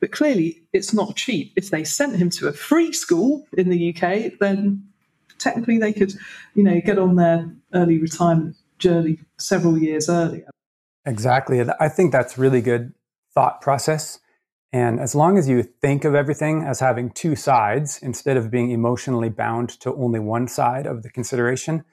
But 0.00 0.10
clearly, 0.10 0.62
it's 0.72 0.92
not 0.92 1.16
cheap. 1.16 1.52
If 1.56 1.70
they 1.70 1.84
sent 1.84 2.16
him 2.16 2.30
to 2.30 2.48
a 2.48 2.52
free 2.52 2.92
school 2.92 3.46
in 3.56 3.68
the 3.68 3.94
UK, 3.94 4.38
then 4.40 4.88
technically 5.38 5.78
they 5.78 5.92
could, 5.92 6.14
you 6.54 6.62
know, 6.62 6.80
get 6.80 6.98
on 6.98 7.16
their 7.16 7.50
early 7.74 7.98
retirement 7.98 8.56
journey 8.78 9.18
several 9.38 9.78
years 9.78 10.08
earlier. 10.08 10.48
Exactly. 11.04 11.62
I 11.80 11.88
think 11.88 12.12
that's 12.12 12.38
really 12.38 12.60
good 12.60 12.94
thought 13.34 13.60
process. 13.60 14.20
And 14.72 15.00
as 15.00 15.14
long 15.14 15.36
as 15.36 15.48
you 15.48 15.62
think 15.62 16.04
of 16.04 16.14
everything 16.14 16.62
as 16.62 16.80
having 16.80 17.10
two 17.10 17.36
sides 17.36 17.98
instead 18.02 18.36
of 18.36 18.50
being 18.50 18.70
emotionally 18.70 19.28
bound 19.28 19.68
to 19.80 19.94
only 19.94 20.20
one 20.20 20.48
side 20.48 20.86
of 20.86 21.02
the 21.02 21.10
consideration, 21.10 21.84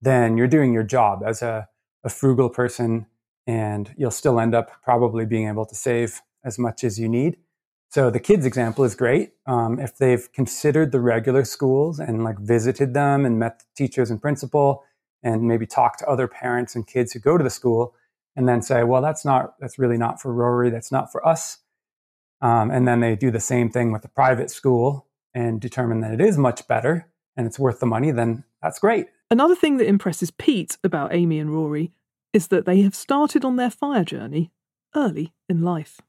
then 0.00 0.36
you're 0.36 0.46
doing 0.46 0.72
your 0.72 0.82
job 0.82 1.22
as 1.26 1.42
a, 1.42 1.68
a 2.04 2.08
frugal 2.08 2.48
person 2.48 3.06
and 3.46 3.92
you'll 3.96 4.10
still 4.10 4.40
end 4.40 4.54
up 4.54 4.82
probably 4.82 5.26
being 5.26 5.46
able 5.46 5.66
to 5.66 5.74
save 5.74 6.22
as 6.44 6.58
much 6.58 6.84
as 6.84 6.98
you 6.98 7.08
need. 7.08 7.36
So 7.88 8.10
the 8.10 8.20
kids 8.20 8.44
example 8.44 8.84
is 8.84 8.94
great. 8.94 9.32
Um, 9.46 9.78
if 9.78 9.96
they've 9.96 10.30
considered 10.32 10.92
the 10.92 11.00
regular 11.00 11.44
schools 11.44 11.98
and 11.98 12.24
like 12.24 12.38
visited 12.38 12.94
them 12.94 13.24
and 13.24 13.38
met 13.38 13.60
the 13.60 13.64
teachers 13.76 14.10
and 14.10 14.20
principal 14.20 14.84
and 15.22 15.42
maybe 15.42 15.66
talked 15.66 16.00
to 16.00 16.06
other 16.06 16.28
parents 16.28 16.74
and 16.74 16.86
kids 16.86 17.12
who 17.12 17.20
go 17.20 17.38
to 17.38 17.44
the 17.44 17.50
school 17.50 17.94
and 18.34 18.48
then 18.48 18.60
say, 18.60 18.82
well, 18.82 19.00
that's 19.00 19.24
not, 19.24 19.54
that's 19.60 19.78
really 19.78 19.96
not 19.96 20.20
for 20.20 20.32
Rory. 20.32 20.68
That's 20.68 20.92
not 20.92 21.10
for 21.10 21.26
us. 21.26 21.58
Um, 22.42 22.70
and 22.70 22.86
then 22.86 23.00
they 23.00 23.16
do 23.16 23.30
the 23.30 23.40
same 23.40 23.70
thing 23.70 23.92
with 23.92 24.02
the 24.02 24.08
private 24.08 24.50
school 24.50 25.06
and 25.32 25.60
determine 25.60 26.00
that 26.00 26.12
it 26.12 26.20
is 26.20 26.36
much 26.36 26.66
better 26.68 27.08
and 27.36 27.46
it's 27.46 27.58
worth 27.58 27.80
the 27.80 27.86
money, 27.86 28.10
then 28.10 28.44
that's 28.62 28.78
great. 28.78 29.06
Another 29.30 29.54
thing 29.54 29.76
that 29.78 29.86
impresses 29.86 30.30
Pete 30.30 30.76
about 30.84 31.14
Amy 31.14 31.38
and 31.38 31.50
Rory 31.50 31.92
is 32.32 32.48
that 32.48 32.66
they 32.66 32.82
have 32.82 32.94
started 32.94 33.44
on 33.44 33.56
their 33.56 33.70
fire 33.70 34.04
journey 34.04 34.50
early 34.94 35.32
in 35.48 35.62
life 35.62 36.00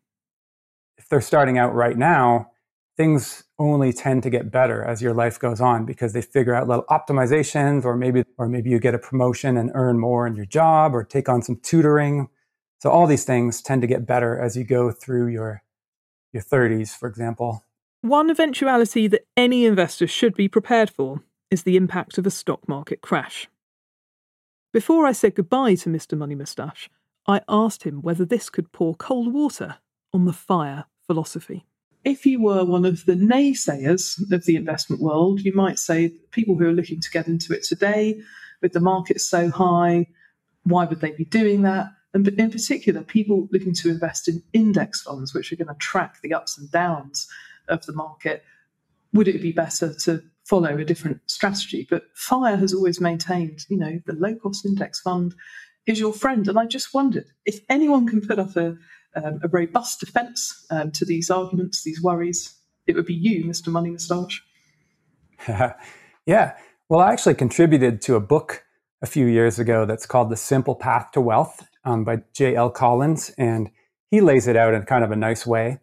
if 0.97 1.07
they're 1.09 1.21
starting 1.21 1.57
out 1.57 1.73
right 1.73 1.97
now, 1.97 2.51
things 2.97 3.43
only 3.59 3.93
tend 3.93 4.23
to 4.23 4.29
get 4.29 4.51
better 4.51 4.83
as 4.83 5.01
your 5.01 5.13
life 5.13 5.39
goes 5.39 5.61
on 5.61 5.85
because 5.85 6.13
they 6.13 6.21
figure 6.21 6.53
out 6.53 6.67
little 6.67 6.85
optimizations 6.89 7.85
or 7.85 7.95
maybe 7.95 8.23
or 8.37 8.47
maybe 8.47 8.69
you 8.69 8.79
get 8.79 8.95
a 8.95 8.99
promotion 8.99 9.55
and 9.55 9.71
earn 9.75 9.99
more 9.99 10.25
in 10.25 10.35
your 10.35 10.45
job 10.45 10.95
or 10.95 11.03
take 11.03 11.29
on 11.29 11.41
some 11.41 11.57
tutoring. 11.57 12.27
So 12.79 12.89
all 12.89 13.07
these 13.07 13.23
things 13.23 13.61
tend 13.61 13.81
to 13.81 13.87
get 13.87 14.05
better 14.05 14.39
as 14.39 14.57
you 14.57 14.63
go 14.63 14.91
through 14.91 15.27
your 15.27 15.63
your 16.33 16.43
30s, 16.43 16.89
for 16.89 17.07
example. 17.07 17.63
One 18.01 18.29
eventuality 18.29 19.07
that 19.07 19.25
any 19.35 19.65
investor 19.65 20.07
should 20.07 20.35
be 20.35 20.47
prepared 20.47 20.89
for 20.89 21.23
is 21.49 21.63
the 21.63 21.77
impact 21.77 22.17
of 22.17 22.25
a 22.25 22.31
stock 22.31 22.67
market 22.67 23.01
crash. 23.01 23.47
Before 24.73 25.05
I 25.05 25.13
said 25.13 25.35
goodbye 25.35 25.75
to 25.75 25.89
Mr. 25.89 26.17
Money 26.17 26.35
Mustache, 26.35 26.89
I 27.27 27.41
asked 27.47 27.83
him 27.83 28.01
whether 28.01 28.25
this 28.25 28.49
could 28.49 28.71
pour 28.71 28.95
cold 28.95 29.33
water 29.33 29.77
on 30.13 30.25
the 30.25 30.33
fire 30.33 30.85
philosophy. 31.05 31.65
If 32.03 32.25
you 32.25 32.41
were 32.41 32.63
one 32.63 32.85
of 32.85 33.05
the 33.05 33.15
naysayers 33.15 34.31
of 34.31 34.45
the 34.45 34.55
investment 34.55 35.01
world, 35.01 35.41
you 35.41 35.53
might 35.53 35.79
say 35.79 36.13
people 36.31 36.57
who 36.57 36.67
are 36.67 36.73
looking 36.73 37.01
to 37.01 37.11
get 37.11 37.27
into 37.27 37.53
it 37.53 37.63
today, 37.63 38.21
with 38.61 38.73
the 38.73 38.79
market 38.79 39.21
so 39.21 39.49
high, 39.49 40.07
why 40.63 40.85
would 40.85 41.01
they 41.01 41.11
be 41.11 41.25
doing 41.25 41.63
that? 41.63 41.87
And 42.13 42.27
in 42.27 42.51
particular, 42.51 43.03
people 43.03 43.47
looking 43.51 43.73
to 43.75 43.89
invest 43.89 44.27
in 44.27 44.41
index 44.53 45.01
funds, 45.01 45.33
which 45.33 45.51
are 45.51 45.57
going 45.57 45.67
to 45.67 45.75
track 45.75 46.21
the 46.21 46.33
ups 46.33 46.57
and 46.57 46.71
downs 46.71 47.27
of 47.67 47.85
the 47.85 47.93
market, 47.93 48.43
would 49.13 49.27
it 49.27 49.41
be 49.41 49.51
better 49.51 49.93
to 49.93 50.23
follow 50.45 50.77
a 50.77 50.85
different 50.85 51.19
strategy? 51.27 51.85
But 51.89 52.05
FIRE 52.13 52.57
has 52.57 52.73
always 52.73 53.01
maintained, 53.01 53.65
you 53.69 53.77
know, 53.77 53.99
the 54.05 54.13
low 54.13 54.35
cost 54.35 54.65
index 54.65 55.01
fund 55.01 55.35
is 55.85 55.99
your 55.99 56.13
friend. 56.13 56.47
And 56.47 56.57
I 56.57 56.65
just 56.65 56.93
wondered 56.93 57.27
if 57.45 57.59
anyone 57.69 58.07
can 58.07 58.25
put 58.25 58.39
up 58.39 58.55
a, 58.55 58.77
um, 59.23 59.39
a 59.43 59.47
robust 59.47 59.99
defense 59.99 60.65
um, 60.69 60.91
to 60.91 61.05
these 61.05 61.29
arguments, 61.29 61.83
these 61.83 62.01
worries, 62.01 62.57
it 62.85 62.95
would 62.95 63.05
be 63.05 63.13
you, 63.13 63.45
Mr. 63.45 63.67
Money 63.67 63.89
Mustache. 63.89 64.43
yeah. 66.25 66.57
Well, 66.89 67.01
I 67.01 67.11
actually 67.11 67.35
contributed 67.35 68.01
to 68.03 68.15
a 68.15 68.19
book 68.19 68.63
a 69.01 69.05
few 69.05 69.25
years 69.25 69.59
ago 69.59 69.85
that's 69.85 70.05
called 70.05 70.29
The 70.29 70.37
Simple 70.37 70.75
Path 70.75 71.11
to 71.11 71.21
Wealth 71.21 71.67
um, 71.83 72.03
by 72.03 72.23
J.L. 72.33 72.69
Collins. 72.69 73.31
And 73.37 73.69
he 74.09 74.21
lays 74.21 74.47
it 74.47 74.55
out 74.55 74.73
in 74.73 74.83
kind 74.83 75.03
of 75.03 75.11
a 75.11 75.15
nice 75.15 75.45
way. 75.45 75.79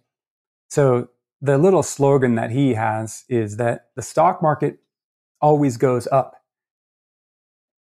So 0.71 1.09
the 1.41 1.59
little 1.59 1.83
slogan 1.83 2.37
that 2.37 2.51
he 2.51 2.75
has 2.75 3.25
is 3.29 3.59
that 3.59 3.89
the 3.97 4.03
stock 4.03 4.43
market 4.43 4.79
always 5.41 5.77
goes 5.77 6.09
up. 6.11 6.37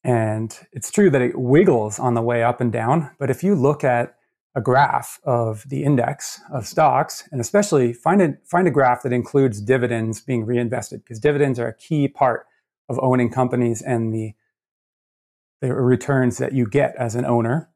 And 0.02 0.58
it's 0.72 0.90
true 0.90 1.08
that 1.10 1.22
it 1.22 1.38
wiggles 1.38 1.98
on 1.98 2.14
the 2.14 2.20
way 2.20 2.42
up 2.42 2.60
and 2.60 2.70
down. 2.70 3.12
But 3.18 3.30
if 3.30 3.42
you 3.42 3.54
look 3.54 3.84
at 3.84 4.16
a 4.54 4.60
graph 4.60 5.18
of 5.24 5.68
the 5.68 5.82
index 5.82 6.40
of 6.52 6.66
stocks, 6.66 7.28
and 7.32 7.40
especially 7.40 7.92
find 7.92 8.22
a, 8.22 8.34
find 8.44 8.68
a 8.68 8.70
graph 8.70 9.02
that 9.02 9.12
includes 9.12 9.60
dividends 9.60 10.20
being 10.20 10.46
reinvested, 10.46 11.02
because 11.02 11.18
dividends 11.18 11.58
are 11.58 11.68
a 11.68 11.76
key 11.76 12.06
part 12.06 12.46
of 12.88 12.98
owning 13.02 13.30
companies 13.30 13.82
and 13.82 14.14
the, 14.14 14.32
the 15.60 15.74
returns 15.74 16.38
that 16.38 16.52
you 16.52 16.66
get 16.66 16.94
as 16.96 17.14
an 17.14 17.24
owner. 17.24 17.68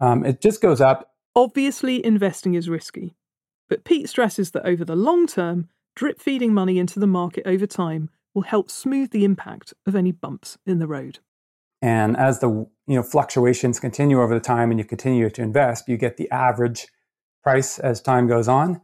Um, 0.00 0.24
it 0.24 0.40
just 0.40 0.62
goes 0.62 0.80
up. 0.80 1.10
Obviously, 1.34 2.04
investing 2.04 2.54
is 2.54 2.68
risky, 2.68 3.14
but 3.68 3.84
Pete 3.84 4.08
stresses 4.08 4.52
that 4.52 4.66
over 4.66 4.84
the 4.84 4.96
long 4.96 5.26
term, 5.26 5.68
drip 5.94 6.20
feeding 6.20 6.54
money 6.54 6.78
into 6.78 6.98
the 6.98 7.06
market 7.06 7.46
over 7.46 7.66
time 7.66 8.08
will 8.34 8.42
help 8.42 8.70
smooth 8.70 9.10
the 9.10 9.24
impact 9.24 9.74
of 9.86 9.94
any 9.94 10.12
bumps 10.12 10.56
in 10.64 10.78
the 10.78 10.86
road. 10.86 11.18
And 11.82 12.16
as 12.16 12.38
the 12.38 12.48
you 12.48 12.96
know 12.96 13.02
fluctuations 13.02 13.80
continue 13.80 14.22
over 14.22 14.32
the 14.32 14.40
time 14.40 14.70
and 14.70 14.78
you 14.78 14.84
continue 14.84 15.28
to 15.28 15.42
invest, 15.42 15.88
you 15.88 15.96
get 15.96 16.16
the 16.16 16.30
average 16.30 16.86
price 17.42 17.78
as 17.78 18.00
time 18.00 18.28
goes 18.28 18.48
on. 18.48 18.80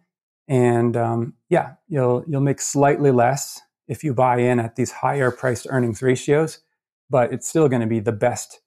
And 0.48 0.96
um, 0.96 1.34
yeah, 1.48 1.74
you'll 1.88 2.24
you'll 2.26 2.40
make 2.40 2.60
slightly 2.60 3.12
less 3.12 3.60
if 3.86 4.02
you 4.02 4.12
buy 4.12 4.38
in 4.38 4.58
at 4.58 4.76
these 4.76 4.90
higher 4.90 5.30
price 5.30 5.66
earnings 5.70 6.02
ratios, 6.02 6.58
but 7.08 7.32
it's 7.32 7.48
still 7.48 7.68
going 7.68 7.80
to 7.80 7.86
be 7.86 8.00
the 8.00 8.12
best 8.12 8.60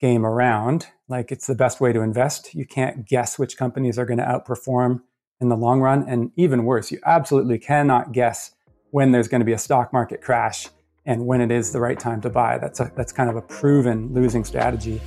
game 0.00 0.26
around. 0.26 0.88
Like 1.08 1.32
it's 1.32 1.46
the 1.46 1.54
best 1.54 1.80
way 1.80 1.92
to 1.92 2.00
invest. 2.00 2.54
You 2.54 2.66
can't 2.66 3.06
guess 3.06 3.38
which 3.38 3.56
companies 3.56 3.98
are 3.98 4.04
going 4.04 4.18
to 4.18 4.24
outperform 4.24 5.02
in 5.40 5.48
the 5.48 5.56
long 5.56 5.80
run. 5.80 6.04
And 6.08 6.32
even 6.36 6.64
worse, 6.64 6.90
you 6.90 6.98
absolutely 7.06 7.58
cannot 7.58 8.12
guess 8.12 8.52
when 8.90 9.12
there's 9.12 9.28
going 9.28 9.40
to 9.40 9.44
be 9.44 9.52
a 9.52 9.58
stock 9.58 9.92
market 9.92 10.20
crash 10.20 10.68
and 11.06 11.26
when 11.26 11.40
it 11.40 11.50
is 11.50 11.72
the 11.72 11.80
right 11.80 11.98
time 11.98 12.20
to 12.22 12.30
buy. 12.30 12.58
That's, 12.58 12.80
a, 12.80 12.92
that's 12.96 13.12
kind 13.12 13.30
of 13.30 13.36
a 13.36 13.42
proven 13.42 14.12
losing 14.12 14.44
strategy. 14.44 15.00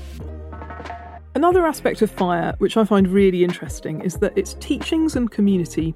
Another 1.33 1.65
aspect 1.65 2.01
of 2.01 2.11
FIRE, 2.11 2.55
which 2.57 2.75
I 2.75 2.83
find 2.83 3.07
really 3.07 3.43
interesting, 3.43 4.01
is 4.01 4.15
that 4.15 4.37
its 4.37 4.55
teachings 4.59 5.15
and 5.15 5.31
community 5.31 5.95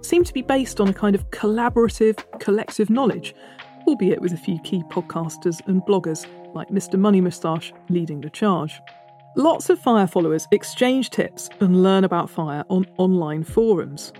seem 0.00 0.24
to 0.24 0.32
be 0.32 0.42
based 0.42 0.80
on 0.80 0.88
a 0.88 0.94
kind 0.94 1.14
of 1.14 1.30
collaborative, 1.30 2.24
collective 2.40 2.88
knowledge, 2.88 3.34
albeit 3.86 4.20
with 4.20 4.32
a 4.32 4.36
few 4.36 4.58
key 4.60 4.82
podcasters 4.90 5.60
and 5.66 5.82
bloggers 5.82 6.26
like 6.54 6.68
Mr. 6.68 6.98
Money 6.98 7.20
Mustache 7.20 7.72
leading 7.88 8.20
the 8.20 8.30
charge. 8.30 8.80
Lots 9.36 9.70
of 9.70 9.78
FIRE 9.78 10.06
followers 10.06 10.46
exchange 10.52 11.10
tips 11.10 11.48
and 11.60 11.82
learn 11.82 12.04
about 12.04 12.30
FIRE 12.30 12.64
on 12.68 12.86
online 12.98 13.44
forums. 13.44 14.12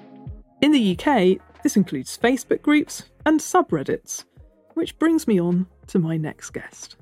In 0.63 0.73
the 0.73 0.97
UK, 0.97 1.39
this 1.63 1.77
includes 1.77 2.17
Facebook 2.17 2.63
groups 2.63 3.05
and 3.27 3.41
subreddits, 3.41 4.25
which 4.75 4.99
brings 4.99 5.27
me 5.27 5.41
on 5.41 5.67
to 5.89 5.99
my 5.99 6.17
next 6.17 6.51
guest. 6.51 6.97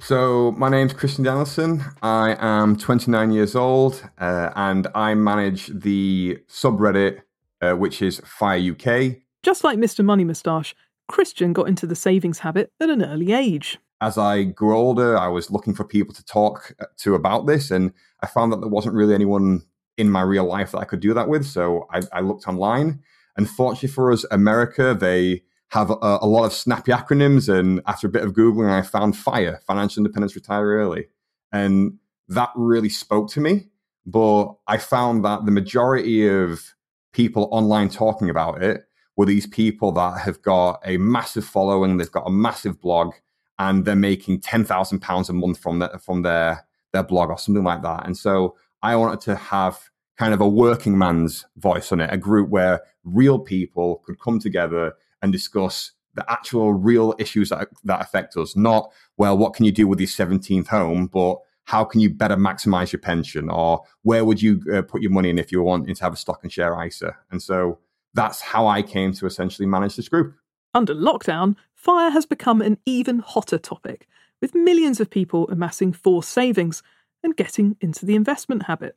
So, 0.00 0.52
my 0.52 0.68
name's 0.68 0.92
Christian 0.92 1.24
Danielson. 1.24 1.84
I 2.02 2.36
am 2.40 2.76
29 2.76 3.30
years 3.30 3.54
old 3.54 4.02
uh, 4.18 4.50
and 4.56 4.88
I 4.94 5.14
manage 5.14 5.68
the 5.68 6.38
subreddit, 6.48 7.20
uh, 7.60 7.72
which 7.74 8.02
is 8.02 8.20
Fire 8.24 8.58
UK. 8.58 9.18
Just 9.42 9.62
like 9.62 9.78
Mr. 9.78 10.04
Money 10.04 10.24
Mustache, 10.24 10.74
Christian 11.08 11.52
got 11.52 11.68
into 11.68 11.86
the 11.86 11.94
savings 11.94 12.40
habit 12.40 12.72
at 12.80 12.90
an 12.90 13.04
early 13.04 13.32
age 13.32 13.78
as 14.02 14.18
I 14.18 14.42
grew 14.42 14.76
older, 14.76 15.16
I 15.16 15.28
was 15.28 15.52
looking 15.52 15.74
for 15.74 15.84
people 15.84 16.12
to 16.12 16.24
talk 16.24 16.74
uh, 16.80 16.86
to 16.98 17.14
about 17.14 17.46
this, 17.46 17.70
and 17.70 17.92
I 18.20 18.26
found 18.26 18.52
that 18.52 18.60
there 18.60 18.68
wasn't 18.68 18.96
really 18.96 19.14
anyone 19.14 19.62
in 19.96 20.10
my 20.10 20.22
real 20.22 20.44
life 20.44 20.72
that 20.72 20.78
I 20.78 20.84
could 20.84 20.98
do 20.98 21.14
that 21.14 21.28
with. 21.28 21.46
So 21.46 21.86
I, 21.88 22.02
I 22.12 22.20
looked 22.20 22.48
online. 22.48 23.00
Unfortunately 23.36 23.88
for 23.88 24.10
us, 24.10 24.24
America, 24.32 24.96
they 24.98 25.44
have 25.72 25.88
a, 25.88 26.18
a, 26.20 26.26
lot 26.26 26.44
of 26.44 26.52
snappy 26.52 26.92
acronyms. 26.92 27.48
And 27.48 27.80
after 27.86 28.06
a 28.06 28.10
bit 28.10 28.22
of 28.22 28.34
Googling, 28.34 28.70
I 28.70 28.82
found 28.82 29.16
FIRE, 29.16 29.62
Financial 29.66 30.00
Independence 30.00 30.34
Retire 30.34 30.66
Early. 30.66 31.06
And 31.50 31.98
that 32.28 32.50
really 32.54 32.90
spoke 32.90 33.30
to 33.30 33.40
me. 33.40 33.68
But 34.04 34.52
I 34.66 34.76
found 34.76 35.24
that 35.24 35.46
the 35.46 35.50
majority 35.50 36.28
of 36.28 36.74
people 37.14 37.48
online 37.52 37.88
talking 37.88 38.28
about 38.28 38.62
it 38.62 38.82
were 39.16 39.24
these 39.24 39.46
people 39.46 39.92
that 39.92 40.20
have 40.20 40.42
got 40.42 40.80
a 40.84 40.98
massive 40.98 41.44
following, 41.46 41.96
they've 41.96 42.12
got 42.12 42.26
a 42.26 42.30
massive 42.30 42.78
blog, 42.78 43.14
and 43.58 43.86
they're 43.86 43.96
making 43.96 44.40
ten 44.40 44.64
thousand 44.64 45.00
pounds 45.00 45.30
a 45.30 45.32
month 45.32 45.58
from 45.58 45.78
the, 45.78 46.00
from 46.04 46.20
their 46.20 46.66
their 46.92 47.02
blog 47.02 47.30
or 47.30 47.38
something 47.38 47.64
like 47.64 47.82
that. 47.82 48.04
And 48.04 48.16
so 48.16 48.56
I 48.82 48.96
wanted 48.96 49.20
to 49.22 49.36
have 49.36 49.88
kind 50.18 50.34
of 50.34 50.40
a 50.42 50.48
working 50.48 50.98
man's 50.98 51.46
voice 51.56 51.92
on 51.92 52.00
it, 52.00 52.12
a 52.12 52.18
group 52.18 52.50
where 52.50 52.82
real 53.04 53.38
people 53.38 54.02
could 54.04 54.20
come 54.20 54.38
together 54.38 54.94
and 55.22 55.32
discuss 55.32 55.92
the 56.14 56.30
actual 56.30 56.74
real 56.74 57.14
issues 57.18 57.48
that, 57.48 57.68
that 57.84 58.02
affect 58.02 58.36
us. 58.36 58.54
Not, 58.54 58.92
well, 59.16 59.36
what 59.36 59.54
can 59.54 59.64
you 59.64 59.72
do 59.72 59.88
with 59.88 59.98
your 59.98 60.08
17th 60.08 60.66
home, 60.66 61.06
but 61.06 61.38
how 61.64 61.84
can 61.84 62.00
you 62.00 62.10
better 62.10 62.36
maximize 62.36 62.92
your 62.92 63.00
pension? 63.00 63.48
Or 63.48 63.82
where 64.02 64.24
would 64.24 64.42
you 64.42 64.62
uh, 64.72 64.82
put 64.82 65.00
your 65.00 65.10
money 65.10 65.30
in 65.30 65.38
if 65.38 65.50
you 65.50 65.58
were 65.58 65.64
wanting 65.64 65.94
to 65.94 66.04
have 66.04 66.12
a 66.12 66.16
stock 66.16 66.40
and 66.42 66.52
share 66.52 66.80
ISA? 66.84 67.16
And 67.30 67.42
so 67.42 67.78
that's 68.14 68.40
how 68.40 68.66
I 68.66 68.82
came 68.82 69.12
to 69.14 69.26
essentially 69.26 69.66
manage 69.66 69.96
this 69.96 70.08
group. 70.08 70.34
Under 70.74 70.94
lockdown, 70.94 71.56
fire 71.74 72.10
has 72.10 72.26
become 72.26 72.60
an 72.60 72.78
even 72.86 73.20
hotter 73.20 73.58
topic, 73.58 74.08
with 74.40 74.54
millions 74.54 75.00
of 75.00 75.10
people 75.10 75.48
amassing 75.48 75.92
forced 75.92 76.30
savings 76.30 76.82
and 77.22 77.36
getting 77.36 77.76
into 77.80 78.04
the 78.04 78.16
investment 78.16 78.64
habit. 78.64 78.96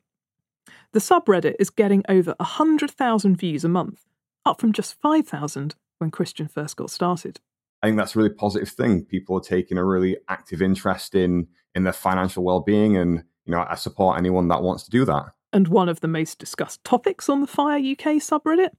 The 0.92 0.98
subreddit 0.98 1.54
is 1.58 1.70
getting 1.70 2.02
over 2.08 2.34
100,000 2.38 3.36
views 3.36 3.64
a 3.64 3.68
month, 3.68 4.04
up 4.44 4.60
from 4.60 4.72
just 4.72 5.00
5,000 5.00 5.76
when 5.98 6.10
Christian 6.10 6.48
first 6.48 6.76
got 6.76 6.90
started. 6.90 7.40
I 7.82 7.86
think 7.86 7.98
that's 7.98 8.16
a 8.16 8.18
really 8.18 8.34
positive 8.34 8.68
thing. 8.68 9.04
People 9.04 9.36
are 9.36 9.42
taking 9.42 9.78
a 9.78 9.84
really 9.84 10.16
active 10.28 10.62
interest 10.62 11.14
in 11.14 11.48
in 11.74 11.84
their 11.84 11.92
financial 11.92 12.42
well-being 12.42 12.96
and 12.96 13.22
you 13.44 13.52
know 13.52 13.64
I 13.68 13.74
support 13.74 14.18
anyone 14.18 14.48
that 14.48 14.62
wants 14.62 14.84
to 14.84 14.90
do 14.90 15.04
that. 15.04 15.32
And 15.52 15.68
one 15.68 15.88
of 15.88 16.00
the 16.00 16.08
most 16.08 16.38
discussed 16.38 16.82
topics 16.84 17.28
on 17.28 17.40
the 17.40 17.46
Fire 17.46 17.78
UK 17.78 18.16
subreddit, 18.16 18.70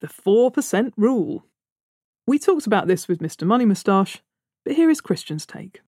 the 0.00 0.06
4% 0.06 0.92
rule. 0.96 1.44
We 2.26 2.38
talked 2.38 2.66
about 2.66 2.86
this 2.86 3.08
with 3.08 3.18
Mr. 3.18 3.46
Money 3.46 3.64
Mustache, 3.64 4.22
but 4.64 4.74
here 4.74 4.90
is 4.90 5.00
Christian's 5.00 5.46
take. 5.46 5.80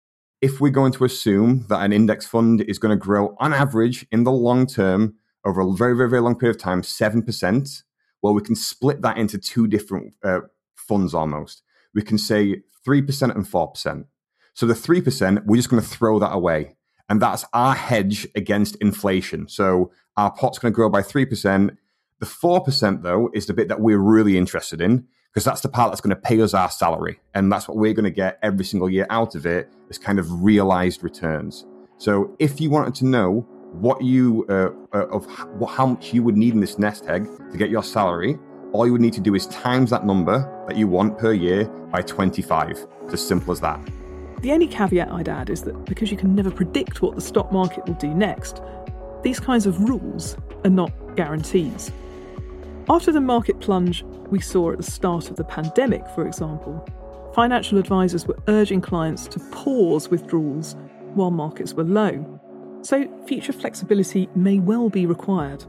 If 0.41 0.61
we're 0.61 0.71
going 0.71 0.93
to 0.93 1.05
assume 1.05 1.67
that 1.69 1.83
an 1.83 1.93
index 1.93 2.27
fund 2.27 2.63
is 2.63 2.79
going 2.79 2.97
to 2.97 3.05
grow 3.05 3.37
on 3.39 3.53
average 3.53 4.07
in 4.11 4.25
the 4.25 4.33
long 4.33 4.67
term 4.67 5.15
over 5.45 5.61
a 5.61 5.73
very, 5.73 5.97
very, 5.97 6.09
very 6.09 6.23
long 6.23 6.39
period 6.39 6.57
of 6.57 6.63
time, 6.63 6.83
7%, 6.83 7.83
well, 8.23 8.35
we 8.35 8.43
can 8.43 8.55
split 8.55 9.03
that 9.03 9.19
into 9.19 9.39
two 9.39 9.67
different 9.67 10.15
uh, 10.25 10.41
funds 10.75 11.15
almost. 11.15 11.63
We 11.95 12.03
can 12.03 12.19
say 12.19 12.63
3% 12.87 13.35
and 13.35 13.45
4%. 13.45 14.05
So 14.55 14.67
the 14.67 14.75
3%, 14.75 15.45
we're 15.47 15.57
just 15.57 15.71
going 15.71 15.83
to 15.83 15.89
throw 15.89 16.19
that 16.19 16.33
away. 16.33 16.77
And 17.09 17.23
that's 17.23 17.45
our 17.53 17.75
hedge 17.75 18.27
against 18.35 18.77
inflation. 18.77 19.49
So 19.49 19.93
our 20.17 20.31
pot's 20.31 20.59
going 20.59 20.73
to 20.73 20.75
grow 20.75 20.91
by 20.91 21.03
3%. 21.03 21.77
The 22.19 22.27
4%, 22.27 23.03
though, 23.03 23.31
is 23.33 23.47
the 23.47 23.55
bit 23.55 23.69
that 23.69 23.81
we're 23.81 23.99
really 23.99 24.37
interested 24.37 24.81
in 24.81 25.07
because 25.33 25.45
that's 25.45 25.61
the 25.61 25.69
part 25.69 25.93
that's 25.93 26.01
going 26.01 26.15
to 26.15 26.21
pay 26.21 26.41
us 26.41 26.55
our 26.55 26.71
salary. 26.71 27.21
And 27.35 27.53
that's 27.53 27.69
what 27.69 27.77
we're 27.77 27.95
going 27.95 28.05
to 28.05 28.11
get 28.11 28.39
every 28.43 28.65
single 28.65 28.91
year 28.91 29.07
out 29.11 29.35
of 29.35 29.47
it 29.47 29.71
as 29.89 29.99
kind 29.99 30.19
of 30.19 30.43
realized 30.43 31.05
returns. 31.05 31.65
So 31.99 32.35
if 32.39 32.61
you 32.61 32.71
wanted 32.71 32.95
to 32.97 33.05
know 33.07 33.47
what 33.73 34.03
you, 34.03 34.45
uh, 34.49 34.71
uh, 34.97 35.07
of 35.09 35.27
how 35.69 35.87
much 35.87 36.13
you 36.13 36.23
would 36.23 36.37
need 36.37 36.55
in 36.55 36.61
this 36.61 36.79
nest 36.79 37.07
egg 37.07 37.29
to 37.53 37.59
get 37.59 37.71
your 37.71 37.83
salary, 37.83 38.39
all 38.73 38.87
you 38.87 38.93
would 38.93 39.01
need 39.01 39.15
to 39.15 39.21
do 39.21 39.35
is 39.35 39.47
times 39.47 39.91
that 39.91 40.05
number 40.05 40.65
that 40.69 40.77
you 40.77 40.87
want 40.87 41.19
per 41.19 41.33
year 41.33 41.65
by 41.91 42.03
25. 42.03 42.87
It's 43.05 43.15
as 43.15 43.27
simple 43.27 43.53
as 43.53 43.61
that. 43.61 43.81
The 44.43 44.53
only 44.53 44.69
caveat 44.69 45.11
I'd 45.11 45.29
add 45.29 45.51
is 45.51 45.63
that 45.63 45.85
because 45.85 46.11
you 46.11 46.17
can 46.17 46.35
never 46.35 46.51
predict 46.51 47.03
what 47.03 47.15
the 47.15 47.21
stock 47.21 47.51
market 47.51 47.87
will 47.87 47.95
do 47.95 48.15
next, 48.15 48.63
these 49.23 49.41
kinds 49.41 49.67
of 49.67 49.81
rules 49.89 50.37
are 50.65 50.71
not 50.71 50.93
guarantees. 51.17 51.91
After 52.89 53.11
the 53.11 53.21
market 53.21 53.59
plunge 53.61 54.05
we 54.31 54.41
saw 54.41 54.73
at 54.73 54.79
the 54.79 54.85
start 54.85 55.31
of 55.31 55.37
the 55.37 55.45
pandemic, 55.45 56.07
for 56.15 56.27
example, 56.27 56.87
financial 57.35 57.79
advisors 57.79 58.27
were 58.27 58.39
urging 58.49 58.81
clients 58.81 59.27
to 59.29 59.41
pause 59.51 60.09
withdrawals 60.09 60.77
while 61.15 61.31
markets 61.31 61.75
were 61.75 61.85
low. 61.85 62.38
So, 62.83 63.09
future 63.27 63.53
flexibility 63.53 64.29
may 64.35 64.59
well 64.59 64.89
be 64.89 65.07
required. 65.07 65.65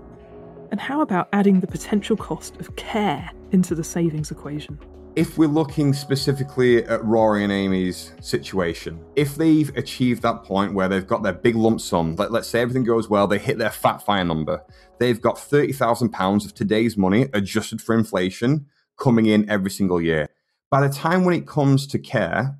And 0.72 0.80
how 0.80 1.02
about 1.02 1.28
adding 1.34 1.60
the 1.60 1.68
potential 1.68 2.16
cost 2.16 2.58
of 2.58 2.76
care 2.76 3.32
into 3.52 3.74
the 3.76 3.84
savings 3.84 4.32
equation? 4.32 4.80
if 5.20 5.38
we're 5.38 5.50
looking 5.50 5.94
specifically 5.94 6.86
at 6.86 7.04
Rory 7.04 7.44
and 7.44 7.52
Amy's 7.52 8.14
situation, 8.22 9.04
if 9.18 9.36
they've 9.36 9.76
achieved 9.76 10.22
that 10.22 10.44
point 10.44 10.74
where 10.74 10.88
they've 10.88 11.06
got 11.06 11.24
their 11.24 11.34
big 11.34 11.56
lump 11.56 11.82
sum, 11.82 12.16
let, 12.16 12.32
let's 12.32 12.48
say 12.48 12.62
everything 12.62 12.86
goes 12.86 13.10
well, 13.10 13.28
they 13.28 13.38
hit 13.38 13.58
their 13.58 13.70
fat 13.70 13.98
fire 13.98 14.24
number, 14.24 14.64
they've 15.00 15.20
got 15.20 15.36
£30,000 15.36 16.46
of 16.46 16.54
today's 16.54 16.96
money 16.96 17.28
adjusted 17.34 17.82
for 17.82 17.96
inflation 17.96 18.68
coming 18.98 19.26
in 19.26 19.50
every 19.50 19.72
single 19.72 20.02
year. 20.02 20.30
By 20.70 20.88
the 20.88 20.94
time 20.94 21.26
when 21.26 21.36
it 21.36 21.48
comes 21.48 21.86
to 21.88 22.00
care, 22.00 22.58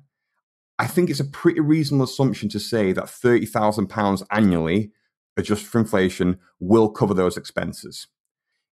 I 0.80 0.86
think 0.86 1.10
it's 1.10 1.20
a 1.20 1.26
pretty 1.26 1.60
reasonable 1.60 2.06
assumption 2.06 2.48
to 2.48 2.58
say 2.58 2.92
that 2.92 3.04
£30,000 3.04 4.22
annually, 4.30 4.92
adjusted 5.36 5.68
for 5.68 5.78
inflation, 5.78 6.38
will 6.58 6.88
cover 6.88 7.12
those 7.12 7.36
expenses. 7.36 8.06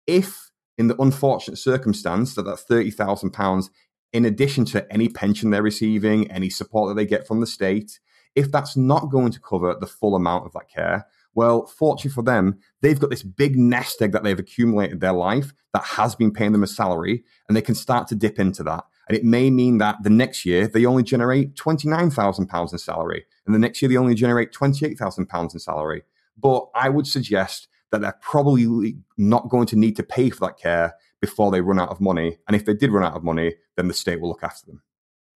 If 0.06 0.52
in 0.78 0.90
the 0.90 1.02
unfortunate 1.02 1.56
circumstance 1.56 2.36
that 2.36 2.44
that 2.44 2.60
£30,000, 2.70 3.70
in 4.12 4.26
addition 4.26 4.66
to 4.66 4.92
any 4.92 5.08
pension 5.08 5.50
they're 5.50 5.64
receiving, 5.64 6.30
any 6.30 6.50
support 6.50 6.90
that 6.90 6.96
they 6.96 7.06
get 7.06 7.26
from 7.26 7.40
the 7.40 7.48
state, 7.48 8.02
if 8.36 8.52
that's 8.52 8.76
not 8.76 9.10
going 9.10 9.32
to 9.32 9.40
cover 9.40 9.74
the 9.80 9.88
full 9.88 10.14
amount 10.14 10.46
of 10.46 10.52
that 10.52 10.68
care, 10.68 11.08
well, 11.34 11.66
fortunately 11.66 12.12
for 12.12 12.24
them, 12.24 12.60
they've 12.82 13.00
got 13.00 13.12
this 13.12 13.24
big 13.24 13.58
nest 13.58 14.02
egg 14.02 14.12
that 14.12 14.24
they've 14.24 14.38
accumulated 14.38 15.00
their 15.00 15.14
life 15.14 15.54
that 15.74 15.86
has 15.86 16.16
been 16.16 16.34
paying 16.34 16.52
them 16.52 16.64
a 16.64 16.68
salary, 16.68 17.24
and 17.48 17.56
they 17.56 17.62
can 17.62 17.76
start 17.76 18.10
to 18.10 18.16
dip 18.16 18.40
into 18.40 18.62
that. 18.64 18.84
And 19.08 19.18
it 19.18 19.24
may 19.24 19.50
mean 19.50 19.80
that 19.80 19.98
the 20.04 20.10
next 20.10 20.46
year 20.46 20.68
they 20.68 20.86
only 20.86 21.04
generate 21.04 21.56
£29,000 21.56 22.72
in 22.72 22.78
salary, 22.78 23.26
and 23.46 23.54
the 23.54 23.60
next 23.60 23.82
year 23.82 23.90
they 23.90 23.98
only 23.98 24.16
generate 24.16 24.54
£28,000 24.54 25.54
in 25.54 25.60
salary. 25.60 26.04
But 26.38 26.68
I 26.74 26.90
would 26.90 27.08
suggest 27.08 27.68
that 27.92 28.02
they're 28.02 28.18
probably 28.22 28.96
not 29.18 29.50
going 29.50 29.68
to 29.68 29.76
need 29.76 29.96
to 29.98 30.04
pay 30.04 30.30
for 30.30 30.40
that 30.46 30.58
care 30.58 30.96
before 31.22 31.52
they 31.52 31.62
run 31.62 31.80
out 31.80 31.90
of 31.90 32.02
money. 32.02 32.38
And 32.48 32.56
if 32.56 32.66
they 32.66 32.74
did 32.74 32.92
run 32.92 33.04
out 33.04 33.16
of 33.16 33.24
money, 33.24 33.56
then 33.76 33.88
the 33.88 33.94
state 33.94 34.20
will 34.20 34.30
look 34.30 34.44
after 34.44 34.66
them. 34.66 34.82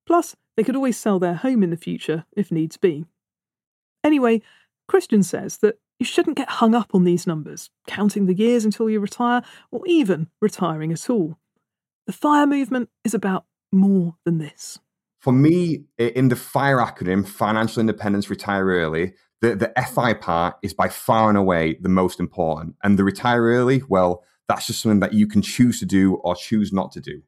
Plus, 0.08 0.36
they 0.56 0.64
could 0.64 0.76
always 0.76 0.98
sell 0.98 1.20
their 1.20 1.36
home 1.36 1.62
in 1.62 1.70
the 1.70 1.78
future 1.78 2.26
if 2.36 2.52
needs 2.52 2.78
be. 2.78 3.06
Anyway, 4.04 4.42
Christian 4.88 5.22
says 5.22 5.58
that 5.58 5.80
you 6.00 6.06
shouldn't 6.06 6.38
get 6.38 6.50
hung 6.50 6.74
up 6.74 6.94
on 6.94 7.04
these 7.04 7.28
numbers, 7.28 7.70
counting 7.88 8.26
the 8.26 8.34
years 8.34 8.66
until 8.66 8.90
you 8.90 9.00
retire, 9.00 9.42
or 9.72 9.82
even 9.86 10.30
retiring 10.42 10.92
at 10.92 11.10
all. 11.10 11.38
The 12.06 12.14
FIRE 12.14 12.48
movement 12.48 12.90
is 13.04 13.14
about 13.14 13.46
more 13.72 14.16
than 14.26 14.38
this. 14.38 14.80
For 15.20 15.34
me, 15.34 15.86
in 15.98 16.30
the 16.30 16.36
FIRE 16.36 16.78
acronym, 16.78 17.28
Financial 17.28 17.80
Independence 17.80 18.30
Retire 18.30 18.66
Early, 18.66 19.14
the, 19.42 19.56
the 19.56 19.74
FI 19.94 20.14
part 20.14 20.56
is 20.62 20.74
by 20.74 20.90
far 20.90 21.30
and 21.30 21.38
away 21.38 21.78
the 21.82 21.90
most 21.90 22.20
important. 22.20 22.76
And 22.84 22.98
the 22.98 23.04
retire 23.04 23.44
early, 23.44 23.84
well, 23.88 24.24
that's 24.48 24.68
just 24.68 24.82
something 24.82 25.02
that 25.02 25.14
you 25.14 25.28
can 25.28 25.42
choose 25.42 25.80
to 25.80 25.86
do 25.86 26.16
or 26.16 26.36
choose 26.36 26.74
not 26.74 26.92
to 26.94 27.02
do. 27.02 27.22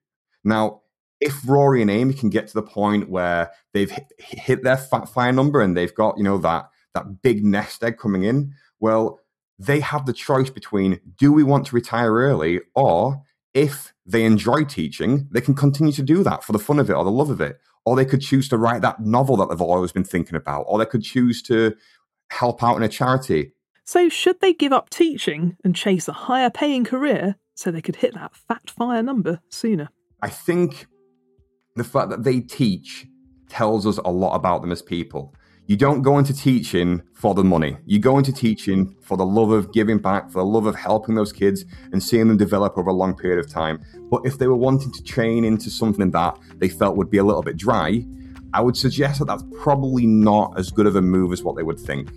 Now, 0.43 0.82
if 1.19 1.47
Rory 1.47 1.82
and 1.82 1.91
Amy 1.91 2.13
can 2.13 2.30
get 2.30 2.47
to 2.47 2.54
the 2.54 2.63
point 2.63 3.10
where 3.10 3.52
they've 3.73 3.91
hit, 3.91 4.06
hit 4.17 4.63
their 4.63 4.78
fire 4.78 5.34
number 5.34 5.62
and 5.62 5.75
they've 5.75 5.93
got, 5.93 6.17
you 6.17 6.23
know, 6.23 6.38
that 6.39 6.69
that 6.95 7.21
big 7.21 7.45
nest 7.45 7.84
egg 7.84 7.97
coming 7.97 8.23
in, 8.23 8.54
well, 8.80 9.19
they 9.60 9.82
have 9.82 10.06
the 10.06 10.13
choice 10.13 10.49
between 10.49 11.02
do 11.17 11.32
we 11.34 11.43
want 11.43 11.67
to 11.67 11.75
retire 11.75 12.13
early 12.13 12.62
or 12.73 13.21
if 13.54 13.94
they 14.06 14.26
enjoy 14.26 14.64
teaching, 14.64 15.28
they 15.32 15.42
can 15.42 15.54
continue 15.54 15.94
to 15.94 16.04
do 16.04 16.24
that 16.24 16.44
for 16.44 16.52
the 16.52 16.60
fun 16.60 16.80
of 16.80 16.90
it 16.90 16.94
or 16.94 17.04
the 17.04 17.12
love 17.12 17.30
of 17.30 17.42
it. 17.42 17.60
Or 17.86 17.96
they 17.96 18.06
could 18.06 18.22
choose 18.22 18.50
to 18.50 18.58
write 18.58 18.82
that 18.82 19.00
novel 19.00 19.38
that 19.38 19.50
they've 19.50 19.62
always 19.62 19.92
been 19.92 20.04
thinking 20.04 20.36
about. 20.36 20.64
Or 20.68 20.78
they 20.78 20.86
could 20.86 21.04
choose 21.04 21.42
to 21.44 21.76
help 22.30 22.64
out 22.64 22.78
in 22.78 22.84
a 22.84 22.90
charity. 22.90 23.54
So, 23.86 24.10
should 24.10 24.40
they 24.42 24.54
give 24.54 24.72
up 24.72 24.90
teaching 24.90 25.58
and 25.64 25.76
chase 25.76 26.08
a 26.08 26.14
higher 26.14 26.52
paying 26.52 26.84
career 26.84 27.38
so 27.56 27.72
they 27.72 27.82
could 27.82 27.96
hit 27.96 28.14
that 28.14 28.36
fat 28.36 28.70
fire 28.70 29.02
number 29.02 29.40
sooner? 29.50 29.90
I 30.22 30.30
think 30.30 30.86
the 31.76 31.84
fact 31.84 32.10
that 32.10 32.24
they 32.24 32.42
teach 32.42 33.08
tells 33.50 33.88
us 33.88 33.98
a 34.06 34.12
lot 34.12 34.36
about 34.36 34.62
them 34.62 34.72
as 34.72 34.82
people. 34.82 35.34
You 35.70 35.78
don't 35.78 36.02
go 36.02 36.18
into 36.18 36.34
teaching 36.34 37.04
for 37.14 37.36
the 37.36 37.44
money. 37.44 37.78
You 37.86 38.00
go 38.00 38.18
into 38.18 38.34
teaching 38.34 38.96
for 39.02 39.16
the 39.16 39.26
love 39.26 39.52
of 39.52 39.72
giving 39.72 40.00
back, 40.00 40.32
for 40.32 40.40
the 40.40 40.46
love 40.46 40.66
of 40.66 40.74
helping 40.76 41.14
those 41.14 41.32
kids 41.32 41.64
and 41.92 42.02
seeing 42.02 42.28
them 42.28 42.38
develop 42.38 42.76
over 42.76 42.90
a 42.90 42.94
long 42.94 43.16
period 43.16 43.38
of 43.38 43.48
time. 43.48 43.80
But 44.10 44.24
if 44.26 44.40
they 44.40 44.48
were 44.48 44.56
wanting 44.56 44.92
to 44.92 45.04
train 45.04 45.46
into 45.46 45.70
something 45.70 46.10
that 46.10 46.40
they 46.56 46.70
felt 46.70 46.98
would 46.98 47.12
be 47.12 47.20
a 47.20 47.24
little 47.24 47.44
bit 47.44 47.56
dry, 47.56 48.04
I 48.52 48.62
would 48.62 48.76
suggest 48.76 49.20
that 49.20 49.26
that's 49.26 49.44
probably 49.62 50.08
not 50.08 50.58
as 50.58 50.72
good 50.72 50.88
of 50.88 50.96
a 50.96 51.04
move 51.04 51.32
as 51.34 51.44
what 51.44 51.56
they 51.56 51.62
would 51.62 51.80
think. 51.80 52.10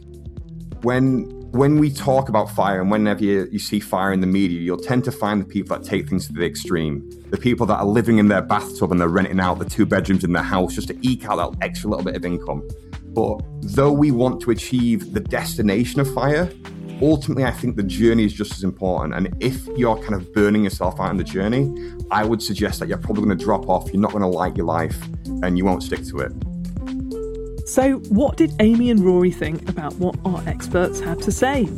When 0.81 1.29
when 1.51 1.79
we 1.79 1.91
talk 1.91 2.31
about 2.31 2.51
fire 2.51 2.81
and 2.81 2.91
whenever 2.91 3.23
you, 3.23 3.47
you 3.53 3.59
see 3.59 3.81
fire 3.81 4.15
in 4.15 4.23
the 4.23 4.27
media, 4.27 4.63
you'll 4.63 4.79
tend 4.79 5.05
to 5.05 5.13
find 5.13 5.43
the 5.43 5.45
people 5.45 5.77
that 5.77 5.85
take 5.85 6.09
things 6.09 6.27
to 6.29 6.33
the 6.33 6.47
extreme. 6.47 7.07
The 7.29 7.37
people 7.37 7.67
that 7.67 7.81
are 7.81 7.85
living 7.85 8.17
in 8.17 8.29
their 8.29 8.41
bathtub 8.41 8.91
and 8.93 8.99
they're 8.99 9.09
renting 9.09 9.41
out 9.41 9.59
the 9.59 9.67
two 9.67 9.85
bedrooms 9.85 10.25
in 10.25 10.33
their 10.33 10.43
house 10.43 10.75
just 10.75 10.89
to 10.89 10.97
eke 11.07 11.27
out 11.27 11.37
that 11.37 11.63
extra 11.63 11.91
little 11.91 12.07
bit 12.07 12.17
of 12.17 12.25
income. 12.25 12.67
But 13.15 13.41
though 13.63 13.93
we 13.93 14.11
want 14.11 14.41
to 14.43 14.51
achieve 14.51 15.13
the 15.13 15.21
destination 15.21 16.01
of 16.01 16.13
fire, 16.15 16.51
ultimately, 17.01 17.45
I 17.45 17.51
think 17.51 17.77
the 17.77 17.83
journey 17.83 18.25
is 18.25 18.33
just 18.33 18.53
as 18.53 18.65
important. 18.65 19.15
And 19.15 19.37
if 19.43 19.67
you're 19.77 19.97
kind 19.97 20.15
of 20.15 20.33
burning 20.33 20.65
yourself 20.65 21.01
out 21.01 21.11
on 21.11 21.17
the 21.17 21.25
journey, 21.25 21.73
I 22.11 22.25
would 22.25 22.43
suggest 22.43 22.81
that 22.81 22.89
you're 22.89 22.99
probably 22.99 23.25
going 23.25 23.39
to 23.39 23.45
drop 23.45 23.69
off. 23.69 23.93
You're 23.93 24.01
not 24.01 24.13
going 24.13 24.23
to 24.23 24.29
like 24.29 24.57
your 24.57 24.67
life 24.67 24.97
and 25.43 25.59
you 25.59 25.65
won't 25.65 25.83
stick 25.83 26.05
to 26.07 26.21
it. 26.21 26.33
So, 27.69 27.99
what 28.11 28.37
did 28.37 28.53
Amy 28.61 28.91
and 28.91 29.01
Rory 29.01 29.31
think 29.31 29.69
about 29.69 29.95
what 29.95 30.17
our 30.25 30.43
experts 30.47 31.01
had 31.01 31.23
to 31.23 31.33
say? 31.33 31.69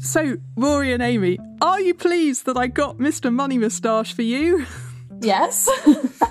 So, 0.00 0.38
Rory 0.56 0.92
and 0.92 1.02
Amy, 1.02 1.38
are 1.60 1.80
you 1.80 1.94
pleased 1.94 2.46
that 2.46 2.56
I 2.56 2.66
got 2.66 2.96
Mr. 2.98 3.32
Money 3.32 3.58
Mustache 3.58 4.12
for 4.12 4.22
you? 4.22 4.66
Yes. 5.22 5.68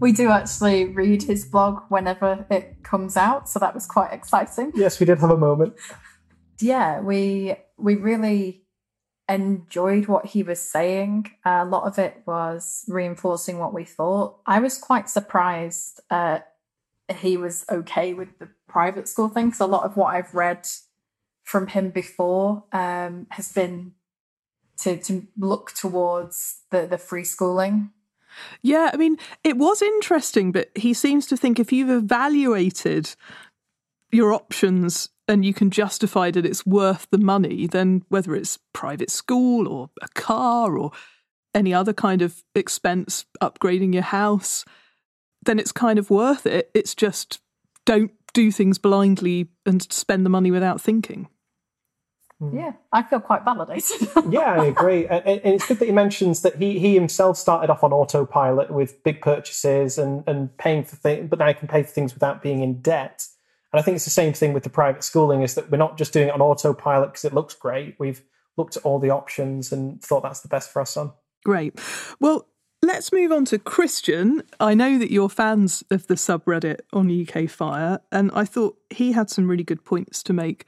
we 0.00 0.12
do 0.12 0.30
actually 0.30 0.86
read 0.86 1.22
his 1.22 1.44
blog 1.44 1.82
whenever 1.88 2.46
it 2.50 2.82
comes 2.82 3.16
out, 3.16 3.48
so 3.48 3.58
that 3.58 3.74
was 3.74 3.86
quite 3.86 4.12
exciting. 4.12 4.72
Yes, 4.74 5.00
we 5.00 5.06
did 5.06 5.18
have 5.18 5.30
a 5.30 5.36
moment 5.36 5.74
yeah, 6.60 7.00
we 7.00 7.56
we 7.76 7.94
really 7.94 8.64
enjoyed 9.28 10.06
what 10.06 10.26
he 10.26 10.42
was 10.42 10.60
saying. 10.60 11.30
a 11.44 11.64
lot 11.64 11.84
of 11.84 11.98
it 11.98 12.22
was 12.26 12.84
reinforcing 12.88 13.58
what 13.58 13.74
we 13.74 13.84
thought. 13.84 14.38
I 14.46 14.58
was 14.58 14.78
quite 14.78 15.08
surprised 15.08 16.00
uh, 16.10 16.40
he 17.14 17.36
was 17.36 17.64
okay 17.70 18.14
with 18.14 18.38
the 18.38 18.48
private 18.66 19.08
school 19.08 19.28
thing 19.28 19.46
because 19.46 19.60
a 19.60 19.66
lot 19.66 19.84
of 19.84 19.96
what 19.96 20.14
I've 20.14 20.34
read 20.34 20.66
from 21.44 21.68
him 21.68 21.90
before 21.90 22.64
um, 22.72 23.26
has 23.30 23.52
been 23.52 23.92
to 24.78 24.96
to 24.96 25.26
look 25.36 25.72
towards 25.72 26.62
the 26.70 26.86
the 26.86 26.98
free 26.98 27.24
schooling. 27.24 27.90
Yeah, 28.62 28.90
I 28.92 28.96
mean, 28.96 29.16
it 29.44 29.56
was 29.56 29.82
interesting, 29.82 30.52
but 30.52 30.70
he 30.74 30.94
seems 30.94 31.26
to 31.26 31.36
think 31.36 31.58
if 31.58 31.72
you've 31.72 31.90
evaluated 31.90 33.14
your 34.10 34.32
options 34.32 35.10
and 35.26 35.44
you 35.44 35.52
can 35.52 35.70
justify 35.70 36.30
that 36.30 36.46
it's 36.46 36.64
worth 36.64 37.06
the 37.10 37.18
money, 37.18 37.66
then 37.66 38.02
whether 38.08 38.34
it's 38.34 38.58
private 38.72 39.10
school 39.10 39.68
or 39.68 39.90
a 40.02 40.08
car 40.08 40.78
or 40.78 40.92
any 41.54 41.74
other 41.74 41.92
kind 41.92 42.22
of 42.22 42.42
expense 42.54 43.26
upgrading 43.42 43.92
your 43.92 44.02
house, 44.02 44.64
then 45.44 45.58
it's 45.58 45.72
kind 45.72 45.98
of 45.98 46.10
worth 46.10 46.46
it. 46.46 46.70
It's 46.74 46.94
just 46.94 47.40
don't 47.84 48.12
do 48.32 48.50
things 48.50 48.78
blindly 48.78 49.48
and 49.66 49.82
spend 49.92 50.24
the 50.24 50.30
money 50.30 50.50
without 50.50 50.80
thinking. 50.80 51.28
Hmm. 52.40 52.56
Yeah, 52.56 52.72
I 52.92 53.02
feel 53.02 53.20
quite 53.20 53.44
validated. 53.44 54.08
yeah, 54.30 54.60
I 54.60 54.66
agree. 54.66 55.06
And, 55.06 55.26
and, 55.26 55.54
it's 55.54 55.66
good 55.66 55.80
that 55.80 55.86
he 55.86 55.92
mentions 55.92 56.42
that 56.42 56.56
he, 56.56 56.78
he 56.78 56.94
himself 56.94 57.36
started 57.36 57.68
off 57.68 57.82
on 57.82 57.92
autopilot 57.92 58.70
with 58.70 59.02
big 59.02 59.20
purchases 59.20 59.98
and, 59.98 60.22
and 60.28 60.56
paying 60.56 60.84
for 60.84 60.94
things, 60.94 61.28
but 61.28 61.40
now 61.40 61.48
he 61.48 61.54
can 61.54 61.66
pay 61.66 61.82
for 61.82 61.90
things 61.90 62.14
without 62.14 62.40
being 62.40 62.62
in 62.62 62.80
debt. 62.80 63.26
And 63.72 63.80
I 63.80 63.82
think 63.82 63.96
it's 63.96 64.04
the 64.04 64.10
same 64.10 64.32
thing 64.32 64.52
with 64.52 64.62
the 64.62 64.70
private 64.70 65.02
schooling 65.02 65.42
is 65.42 65.54
that 65.56 65.70
we're 65.70 65.78
not 65.78 65.98
just 65.98 66.12
doing 66.12 66.28
it 66.28 66.34
on 66.34 66.40
autopilot 66.40 67.10
because 67.10 67.24
it 67.24 67.34
looks 67.34 67.54
great. 67.54 67.96
We've 67.98 68.22
looked 68.56 68.76
at 68.76 68.84
all 68.84 69.00
the 69.00 69.10
options 69.10 69.72
and 69.72 70.00
thought 70.00 70.22
that's 70.22 70.40
the 70.40 70.48
best 70.48 70.70
for 70.72 70.78
our 70.78 70.86
son. 70.86 71.12
Great. 71.44 71.80
Well, 72.20 72.46
let's 72.82 73.12
move 73.12 73.32
on 73.32 73.46
to 73.46 73.58
Christian. 73.58 74.42
I 74.60 74.74
know 74.74 74.98
that 74.98 75.10
you're 75.10 75.28
fans 75.28 75.82
of 75.90 76.06
the 76.06 76.14
subreddit 76.14 76.80
on 76.92 77.10
UK 77.10 77.50
Fire, 77.50 78.00
and 78.12 78.30
I 78.32 78.44
thought 78.44 78.78
he 78.90 79.12
had 79.12 79.28
some 79.28 79.48
really 79.48 79.64
good 79.64 79.84
points 79.84 80.22
to 80.24 80.32
make 80.32 80.66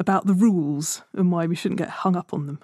about 0.00 0.26
the 0.26 0.34
rules 0.34 1.02
and 1.14 1.32
why 1.32 1.46
we 1.46 1.54
shouldn't 1.54 1.78
get 1.78 1.88
hung 1.88 2.16
up 2.16 2.32
on 2.32 2.46
them. 2.46 2.60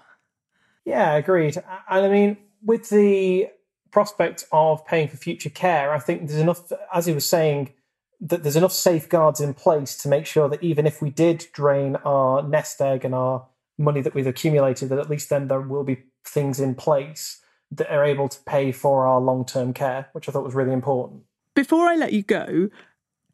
Yeah, 0.85 1.15
agreed. 1.15 1.57
And 1.89 2.07
I 2.07 2.09
mean, 2.09 2.37
with 2.63 2.91
the 2.91 3.49
prospect 3.91 4.45
of 4.53 4.85
paying 4.87 5.09
for 5.09 5.17
future 5.17 5.51
care, 5.51 5.93
I 5.93 5.99
think 5.99 6.29
there's 6.29 6.41
enough, 6.41 6.73
as 6.93 7.07
he 7.07 7.13
was 7.13 7.29
saying, 7.29 7.73
that 8.21 8.43
there's 8.43 8.57
enough 8.57 8.73
safeguards 8.73 9.41
in 9.41 9.55
place 9.55 9.97
to 10.03 10.09
make 10.09 10.27
sure 10.27 10.49
that 10.49 10.63
even 10.63 10.87
if 10.87 11.03
we 11.03 11.11
did 11.11 11.47
drain 11.53 11.97
our 12.05 12.43
nest 12.43 12.81
egg 12.81 13.05
and 13.05 13.15
our 13.15 13.47
money 13.77 14.01
that 14.01 14.15
we've 14.15 14.27
accumulated, 14.27 14.89
that 14.89 14.99
at 14.99 15.11
least 15.11 15.31
then 15.31 15.49
there 15.49 15.61
will 15.61 15.85
be 15.85 16.05
things 16.25 16.61
in 16.61 16.75
place 16.75 17.41
that 17.71 17.91
are 17.91 18.05
able 18.05 18.29
to 18.29 18.39
pay 18.45 18.73
for 18.73 19.07
our 19.07 19.21
long 19.21 19.45
term 19.45 19.73
care, 19.73 20.09
which 20.13 20.29
I 20.29 20.33
thought 20.33 20.45
was 20.45 20.55
really 20.55 20.73
important. 20.73 21.23
Before 21.55 21.87
I 21.87 21.97
let 21.97 22.13
you 22.13 22.23
go, 22.23 22.71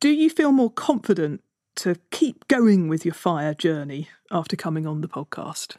do 0.01 0.09
you 0.09 0.31
feel 0.31 0.53
more 0.53 0.71
confident 0.71 1.43
to 1.81 1.97
keep 2.11 2.47
going 2.47 2.89
with 2.89 3.07
your 3.07 3.15
fire 3.15 3.55
journey 3.55 4.09
after 4.31 4.55
coming 4.55 4.87
on 4.87 5.01
the 5.01 5.09
podcast? 5.09 5.77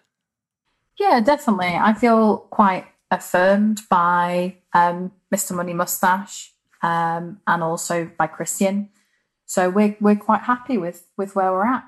Yeah, 1.00 1.20
definitely. 1.20 1.68
I 1.68 1.94
feel 1.94 2.38
quite 2.50 2.86
affirmed 3.12 3.82
by 3.88 4.58
um, 4.74 5.12
Mr. 5.34 5.56
Money 5.56 5.74
Mustache 5.74 6.54
um, 6.82 7.40
and 7.46 7.62
also 7.62 8.10
by 8.18 8.26
Christian. 8.26 8.90
So 9.46 9.70
we're 9.70 9.96
we're 10.02 10.16
quite 10.16 10.42
happy 10.42 10.78
with 10.78 11.08
with 11.18 11.36
where 11.36 11.52
we're 11.52 11.68
at. 11.68 11.84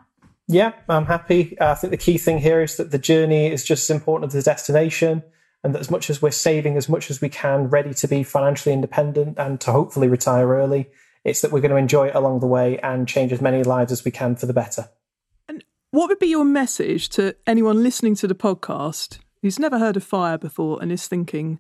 Yeah, 0.48 0.74
I'm 0.88 1.06
happy. 1.06 1.58
I 1.60 1.74
think 1.74 1.92
the 1.92 1.98
key 1.98 2.18
thing 2.18 2.38
here 2.38 2.62
is 2.62 2.78
that 2.78 2.92
the 2.92 3.00
journey 3.00 3.48
is 3.48 3.64
just 3.64 3.90
as 3.90 3.96
important 3.96 4.30
as 4.30 4.44
the 4.44 4.50
destination, 4.52 5.24
and 5.64 5.74
that 5.74 5.80
as 5.80 5.90
much 5.90 6.10
as 6.10 6.22
we're 6.22 6.32
saving 6.32 6.78
as 6.78 6.88
much 6.88 7.10
as 7.10 7.20
we 7.20 7.30
can, 7.30 7.70
ready 7.70 7.94
to 7.96 8.08
be 8.08 8.22
financially 8.22 8.74
independent 8.74 9.40
and 9.40 9.60
to 9.62 9.72
hopefully 9.72 10.08
retire 10.08 10.50
early, 10.50 10.90
it's 11.24 11.42
that 11.42 11.52
we're 11.52 11.62
going 11.62 11.72
to 11.72 11.78
enjoy 11.78 12.08
it 12.08 12.16
along 12.16 12.40
the 12.40 12.48
way 12.48 12.78
and 12.80 13.08
change 13.08 13.32
as 13.32 13.42
many 13.42 13.64
lives 13.64 13.92
as 13.92 14.04
we 14.04 14.12
can 14.12 14.36
for 14.36 14.46
the 14.46 14.54
better. 14.54 14.90
And 15.48 15.64
what 15.92 16.10
would 16.10 16.20
be 16.20 16.28
your 16.28 16.46
message 16.46 17.10
to 17.10 17.36
anyone 17.48 17.84
listening 17.84 18.16
to 18.16 18.28
the 18.28 18.36
podcast 18.36 19.20
who's 19.42 19.60
never 19.60 19.80
heard 19.80 19.98
of 19.98 20.04
fire 20.04 20.38
before 20.38 20.82
and 20.82 20.92
is 20.92 21.08
thinking, 21.08 21.60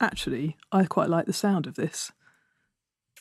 actually, 0.00 0.56
I 0.72 0.84
quite 0.84 1.08
like 1.08 1.26
the 1.26 1.32
sound 1.32 1.66
of 1.66 1.74
this? 1.74 2.12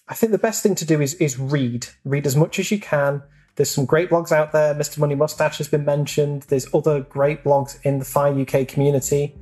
I 0.08 0.14
think 0.14 0.32
the 0.32 0.38
best 0.38 0.62
thing 0.62 0.76
to 0.76 0.86
do 0.86 1.02
is 1.02 1.16
is 1.16 1.40
read. 1.40 1.88
Read 2.04 2.28
as 2.28 2.36
much 2.36 2.60
as 2.60 2.70
you 2.72 2.80
can. 2.80 3.24
There's 3.56 3.72
some 3.72 3.86
great 3.86 4.10
blogs 4.10 4.32
out 4.32 4.52
there. 4.52 4.76
Mr. 4.76 5.00
Money 5.00 5.16
Mustache 5.16 5.58
has 5.58 5.68
been 5.68 5.86
mentioned. 5.86 6.44
There's 6.44 6.72
other 6.74 7.02
great 7.02 7.44
blogs 7.44 7.80
in 7.84 8.00
the 8.00 8.06
Fire 8.06 8.34
UK 8.34 8.68
community. 8.68 9.34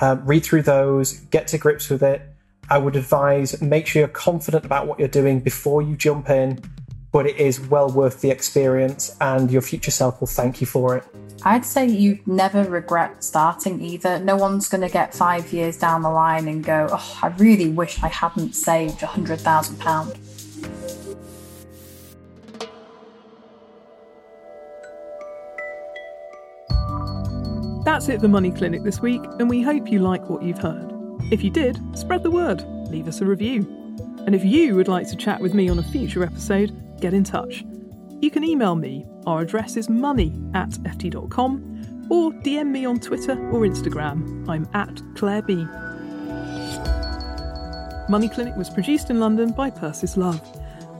Um, 0.00 0.24
read 0.24 0.44
through 0.44 0.62
those, 0.62 1.20
get 1.30 1.46
to 1.48 1.58
grips 1.58 1.88
with 1.88 2.02
it. 2.02 2.22
I 2.70 2.78
would 2.78 2.94
advise 2.94 3.60
make 3.60 3.88
sure 3.88 4.00
you're 4.00 4.08
confident 4.08 4.64
about 4.64 4.86
what 4.86 5.00
you're 5.00 5.08
doing 5.08 5.40
before 5.40 5.82
you 5.82 5.96
jump 5.96 6.30
in, 6.30 6.60
but 7.10 7.26
it 7.26 7.36
is 7.36 7.58
well 7.58 7.90
worth 7.90 8.20
the 8.20 8.30
experience, 8.30 9.16
and 9.20 9.50
your 9.50 9.60
future 9.60 9.90
self 9.90 10.20
will 10.20 10.28
thank 10.28 10.60
you 10.60 10.68
for 10.68 10.96
it. 10.96 11.02
I'd 11.42 11.64
say 11.64 11.86
you 11.86 12.20
never 12.26 12.62
regret 12.64 13.24
starting 13.24 13.80
either. 13.80 14.20
No 14.20 14.36
one's 14.36 14.68
going 14.68 14.82
to 14.82 14.88
get 14.88 15.12
five 15.12 15.52
years 15.52 15.76
down 15.78 16.02
the 16.02 16.10
line 16.10 16.46
and 16.46 16.62
go, 16.62 16.86
oh, 16.92 17.18
I 17.22 17.28
really 17.38 17.70
wish 17.70 18.00
I 18.04 18.08
hadn't 18.08 18.52
saved 18.52 19.02
a 19.02 19.06
£100,000. 19.06 20.16
That's 27.84 28.08
it 28.08 28.20
for 28.20 28.28
Money 28.28 28.52
Clinic 28.52 28.84
this 28.84 29.00
week, 29.00 29.22
and 29.40 29.50
we 29.50 29.60
hope 29.60 29.90
you 29.90 29.98
like 29.98 30.30
what 30.30 30.44
you've 30.44 30.58
heard. 30.58 30.89
If 31.30 31.44
you 31.44 31.50
did, 31.50 31.78
spread 31.96 32.24
the 32.24 32.30
word, 32.30 32.62
leave 32.90 33.06
us 33.06 33.20
a 33.20 33.24
review. 33.24 33.60
And 34.26 34.34
if 34.34 34.44
you 34.44 34.74
would 34.74 34.88
like 34.88 35.08
to 35.08 35.16
chat 35.16 35.40
with 35.40 35.54
me 35.54 35.68
on 35.68 35.78
a 35.78 35.82
future 35.82 36.24
episode, 36.24 37.00
get 37.00 37.14
in 37.14 37.22
touch. 37.22 37.64
You 38.20 38.30
can 38.30 38.42
email 38.42 38.74
me. 38.74 39.06
Our 39.26 39.42
address 39.42 39.76
is 39.76 39.88
money 39.88 40.34
at 40.54 40.70
ft.com 40.70 42.06
or 42.10 42.32
DM 42.32 42.66
me 42.66 42.84
on 42.84 42.98
Twitter 42.98 43.32
or 43.50 43.60
Instagram. 43.60 44.48
I'm 44.48 44.68
at 44.74 45.00
Claire 45.14 45.42
B. 45.42 45.64
Money 48.10 48.28
Clinic 48.28 48.56
was 48.56 48.68
produced 48.68 49.08
in 49.08 49.20
London 49.20 49.52
by 49.52 49.70
Persis 49.70 50.16
Love. 50.16 50.42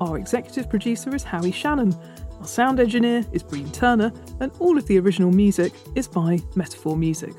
Our 0.01 0.17
executive 0.17 0.71
producer 0.71 1.13
is 1.13 1.25
Howie 1.25 1.51
Shannon. 1.51 1.93
Our 2.41 2.47
sound 2.47 2.79
engineer 2.79 3.25
is 3.33 3.43
Breen 3.43 3.71
Turner, 3.73 4.13
and 4.39 4.53
all 4.61 4.79
of 4.79 4.87
the 4.87 4.99
original 5.01 5.33
music 5.33 5.73
is 5.97 6.07
by 6.07 6.39
Metaphor 6.55 6.97
Music. 6.97 7.35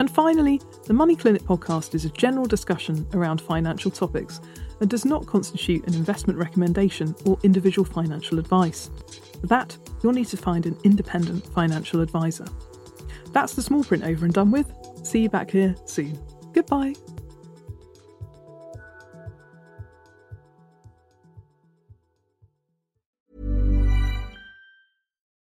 And 0.00 0.10
finally, 0.10 0.60
the 0.86 0.92
Money 0.92 1.16
Clinic 1.16 1.42
podcast 1.42 1.94
is 1.94 2.04
a 2.04 2.10
general 2.10 2.46
discussion 2.46 3.06
around 3.14 3.40
financial 3.40 3.90
topics 3.90 4.40
and 4.80 4.90
does 4.90 5.04
not 5.04 5.26
constitute 5.26 5.86
an 5.86 5.94
investment 5.94 6.38
recommendation 6.38 7.14
or 7.24 7.38
individual 7.42 7.84
financial 7.84 8.38
advice. 8.38 8.90
For 9.40 9.46
that, 9.46 9.76
you'll 10.02 10.12
need 10.12 10.26
to 10.28 10.36
find 10.36 10.66
an 10.66 10.76
independent 10.84 11.46
financial 11.46 12.00
advisor. 12.00 12.46
That's 13.32 13.54
the 13.54 13.62
small 13.62 13.84
print 13.84 14.04
over 14.04 14.24
and 14.24 14.34
done 14.34 14.50
with. 14.50 14.72
See 15.04 15.20
you 15.20 15.28
back 15.28 15.50
here 15.50 15.74
soon. 15.86 16.18
Goodbye. 16.52 16.94